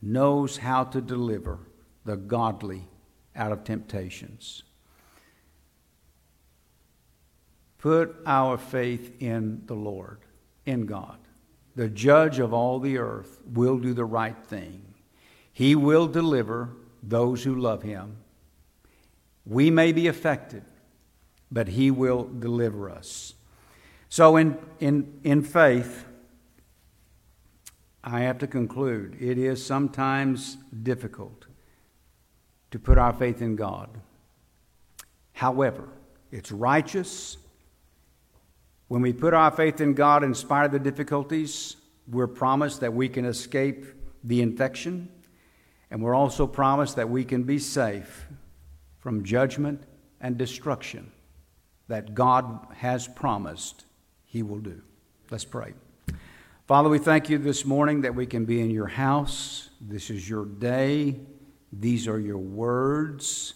knows 0.00 0.56
how 0.56 0.84
to 0.84 1.02
deliver 1.02 1.58
the 2.06 2.16
godly 2.16 2.88
out 3.36 3.52
of 3.52 3.64
temptations. 3.64 4.62
Put 7.78 8.16
our 8.26 8.58
faith 8.58 9.14
in 9.20 9.62
the 9.66 9.74
Lord, 9.74 10.18
in 10.66 10.86
God. 10.86 11.18
The 11.76 11.88
judge 11.88 12.40
of 12.40 12.52
all 12.52 12.80
the 12.80 12.98
earth 12.98 13.40
will 13.54 13.78
do 13.78 13.94
the 13.94 14.04
right 14.04 14.36
thing. 14.46 14.82
He 15.52 15.74
will 15.76 16.08
deliver 16.08 16.70
those 17.02 17.44
who 17.44 17.54
love 17.54 17.82
him. 17.82 18.16
We 19.46 19.70
may 19.70 19.92
be 19.92 20.08
affected, 20.08 20.64
but 21.50 21.68
he 21.68 21.90
will 21.90 22.24
deliver 22.24 22.90
us. 22.90 23.34
So, 24.08 24.36
in, 24.36 24.58
in, 24.80 25.20
in 25.22 25.42
faith, 25.42 26.04
I 28.02 28.20
have 28.20 28.38
to 28.38 28.46
conclude 28.46 29.16
it 29.20 29.38
is 29.38 29.64
sometimes 29.64 30.56
difficult 30.82 31.46
to 32.70 32.78
put 32.78 32.98
our 32.98 33.12
faith 33.12 33.42
in 33.42 33.54
God. 33.56 33.88
However, 35.32 35.88
it's 36.30 36.50
righteous. 36.50 37.36
When 38.88 39.02
we 39.02 39.12
put 39.12 39.34
our 39.34 39.50
faith 39.50 39.80
in 39.80 39.94
God 39.94 40.24
in 40.24 40.34
spite 40.34 40.64
of 40.64 40.72
the 40.72 40.78
difficulties, 40.78 41.76
we're 42.10 42.26
promised 42.26 42.80
that 42.80 42.94
we 42.94 43.08
can 43.08 43.26
escape 43.26 43.84
the 44.24 44.40
infection, 44.40 45.10
and 45.90 46.02
we're 46.02 46.14
also 46.14 46.46
promised 46.46 46.96
that 46.96 47.08
we 47.08 47.24
can 47.24 47.42
be 47.42 47.58
safe 47.58 48.26
from 48.98 49.24
judgment 49.24 49.82
and 50.20 50.36
destruction 50.38 51.12
that 51.88 52.14
God 52.14 52.66
has 52.76 53.06
promised 53.08 53.84
He 54.24 54.42
will 54.42 54.58
do. 54.58 54.82
Let's 55.30 55.44
pray. 55.44 55.74
Father, 56.66 56.88
we 56.88 56.98
thank 56.98 57.30
you 57.30 57.38
this 57.38 57.64
morning 57.64 58.02
that 58.02 58.14
we 58.14 58.26
can 58.26 58.44
be 58.44 58.60
in 58.60 58.70
your 58.70 58.86
house. 58.86 59.70
This 59.80 60.10
is 60.10 60.28
your 60.28 60.44
day. 60.44 61.20
These 61.72 62.08
are 62.08 62.18
your 62.18 62.38
words. 62.38 63.54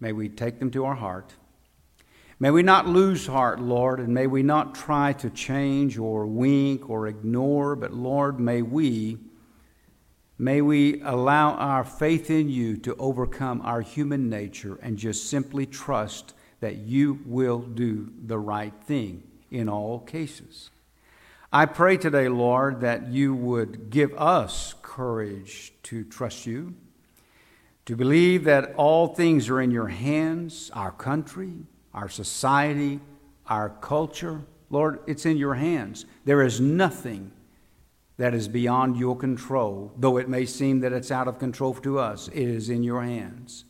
May 0.00 0.12
we 0.12 0.28
take 0.28 0.58
them 0.58 0.70
to 0.72 0.84
our 0.84 0.94
heart. 0.94 1.34
May 2.40 2.52
we 2.52 2.62
not 2.62 2.86
lose 2.86 3.26
heart, 3.26 3.60
Lord, 3.60 3.98
and 3.98 4.14
may 4.14 4.28
we 4.28 4.44
not 4.44 4.76
try 4.76 5.12
to 5.14 5.28
change 5.28 5.98
or 5.98 6.24
wink 6.24 6.88
or 6.88 7.08
ignore, 7.08 7.74
but 7.74 7.92
Lord, 7.92 8.38
may 8.38 8.62
we 8.62 9.18
may 10.40 10.60
we 10.60 11.00
allow 11.02 11.54
our 11.54 11.82
faith 11.82 12.30
in 12.30 12.48
you 12.48 12.76
to 12.76 12.94
overcome 12.94 13.60
our 13.62 13.80
human 13.80 14.30
nature 14.30 14.78
and 14.82 14.96
just 14.96 15.28
simply 15.28 15.66
trust 15.66 16.32
that 16.60 16.76
you 16.76 17.18
will 17.26 17.58
do 17.58 18.12
the 18.24 18.38
right 18.38 18.74
thing 18.84 19.24
in 19.50 19.68
all 19.68 19.98
cases. 19.98 20.70
I 21.52 21.66
pray 21.66 21.96
today, 21.96 22.28
Lord, 22.28 22.82
that 22.82 23.08
you 23.08 23.34
would 23.34 23.90
give 23.90 24.14
us 24.14 24.76
courage 24.80 25.72
to 25.84 26.04
trust 26.04 26.46
you, 26.46 26.74
to 27.86 27.96
believe 27.96 28.44
that 28.44 28.74
all 28.76 29.08
things 29.08 29.48
are 29.48 29.60
in 29.60 29.72
your 29.72 29.88
hands, 29.88 30.70
our 30.72 30.92
country, 30.92 31.54
our 31.98 32.08
society, 32.08 33.00
our 33.48 33.70
culture. 33.80 34.40
Lord, 34.70 35.00
it's 35.08 35.26
in 35.26 35.36
your 35.36 35.54
hands. 35.54 36.06
There 36.24 36.42
is 36.42 36.60
nothing 36.60 37.32
that 38.18 38.34
is 38.34 38.46
beyond 38.46 38.96
your 38.96 39.16
control, 39.16 39.92
though 39.96 40.16
it 40.16 40.28
may 40.28 40.44
seem 40.44 40.78
that 40.80 40.92
it's 40.92 41.10
out 41.10 41.26
of 41.26 41.40
control 41.40 41.74
to 41.74 41.98
us. 41.98 42.28
It 42.28 42.48
is 42.48 42.70
in 42.70 42.84
your 42.84 43.02
hands. 43.02 43.64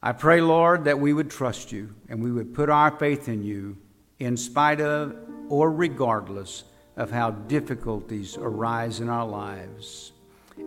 I 0.00 0.12
pray, 0.12 0.40
Lord, 0.40 0.84
that 0.84 1.00
we 1.00 1.12
would 1.12 1.28
trust 1.28 1.72
you 1.72 1.90
and 2.08 2.22
we 2.22 2.30
would 2.30 2.54
put 2.54 2.70
our 2.70 2.96
faith 2.98 3.28
in 3.28 3.42
you 3.42 3.78
in 4.20 4.36
spite 4.36 4.80
of 4.80 5.16
or 5.48 5.72
regardless 5.72 6.62
of 6.96 7.10
how 7.10 7.32
difficulties 7.32 8.36
arise 8.38 9.00
in 9.00 9.08
our 9.08 9.26
lives. 9.26 10.12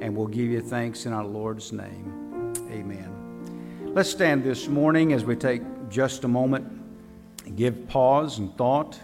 And 0.02 0.14
we'll 0.18 0.28
give 0.28 0.50
you 0.50 0.60
thanks 0.60 1.06
in 1.06 1.14
our 1.14 1.26
Lord's 1.26 1.72
name. 1.72 2.54
Amen. 2.70 3.14
Let's 3.94 4.10
stand 4.10 4.44
this 4.44 4.68
morning 4.68 5.14
as 5.14 5.24
we 5.24 5.38
take 5.38 5.62
just 5.90 6.24
a 6.24 6.28
moment, 6.28 6.66
give 7.56 7.88
pause 7.88 8.40
and 8.40 8.56
thought. 8.58 9.00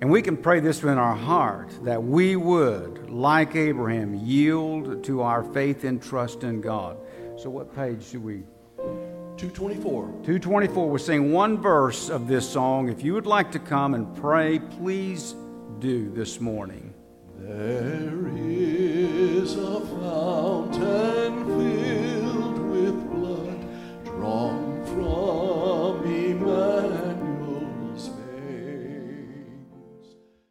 And 0.00 0.10
we 0.10 0.22
can 0.22 0.36
pray 0.36 0.60
this 0.60 0.82
in 0.82 0.88
our 0.88 1.14
heart 1.14 1.70
that 1.84 2.02
we 2.02 2.34
would, 2.36 3.10
like 3.10 3.54
Abraham, 3.54 4.14
yield 4.14 5.04
to 5.04 5.20
our 5.20 5.44
faith 5.44 5.84
and 5.84 6.02
trust 6.02 6.42
in 6.42 6.60
God. 6.60 6.96
So, 7.36 7.50
what 7.50 7.74
page 7.74 8.04
should 8.06 8.24
we? 8.24 8.42
224. 9.36 10.04
224. 10.06 10.90
We're 10.90 10.98
singing 10.98 11.32
one 11.32 11.58
verse 11.60 12.08
of 12.10 12.28
this 12.28 12.48
song. 12.48 12.88
If 12.88 13.02
you 13.02 13.14
would 13.14 13.26
like 13.26 13.50
to 13.52 13.58
come 13.58 13.94
and 13.94 14.14
pray, 14.16 14.58
please 14.58 15.34
do 15.78 16.10
this 16.10 16.40
morning. 16.40 16.94
There 17.38 18.28
is 18.36 19.56
a 19.56 19.80
fountain 19.80 21.46
filled 21.46 22.58
with 22.58 23.10
blood 23.10 24.04
drawn 24.04 24.59
word. 26.50 26.99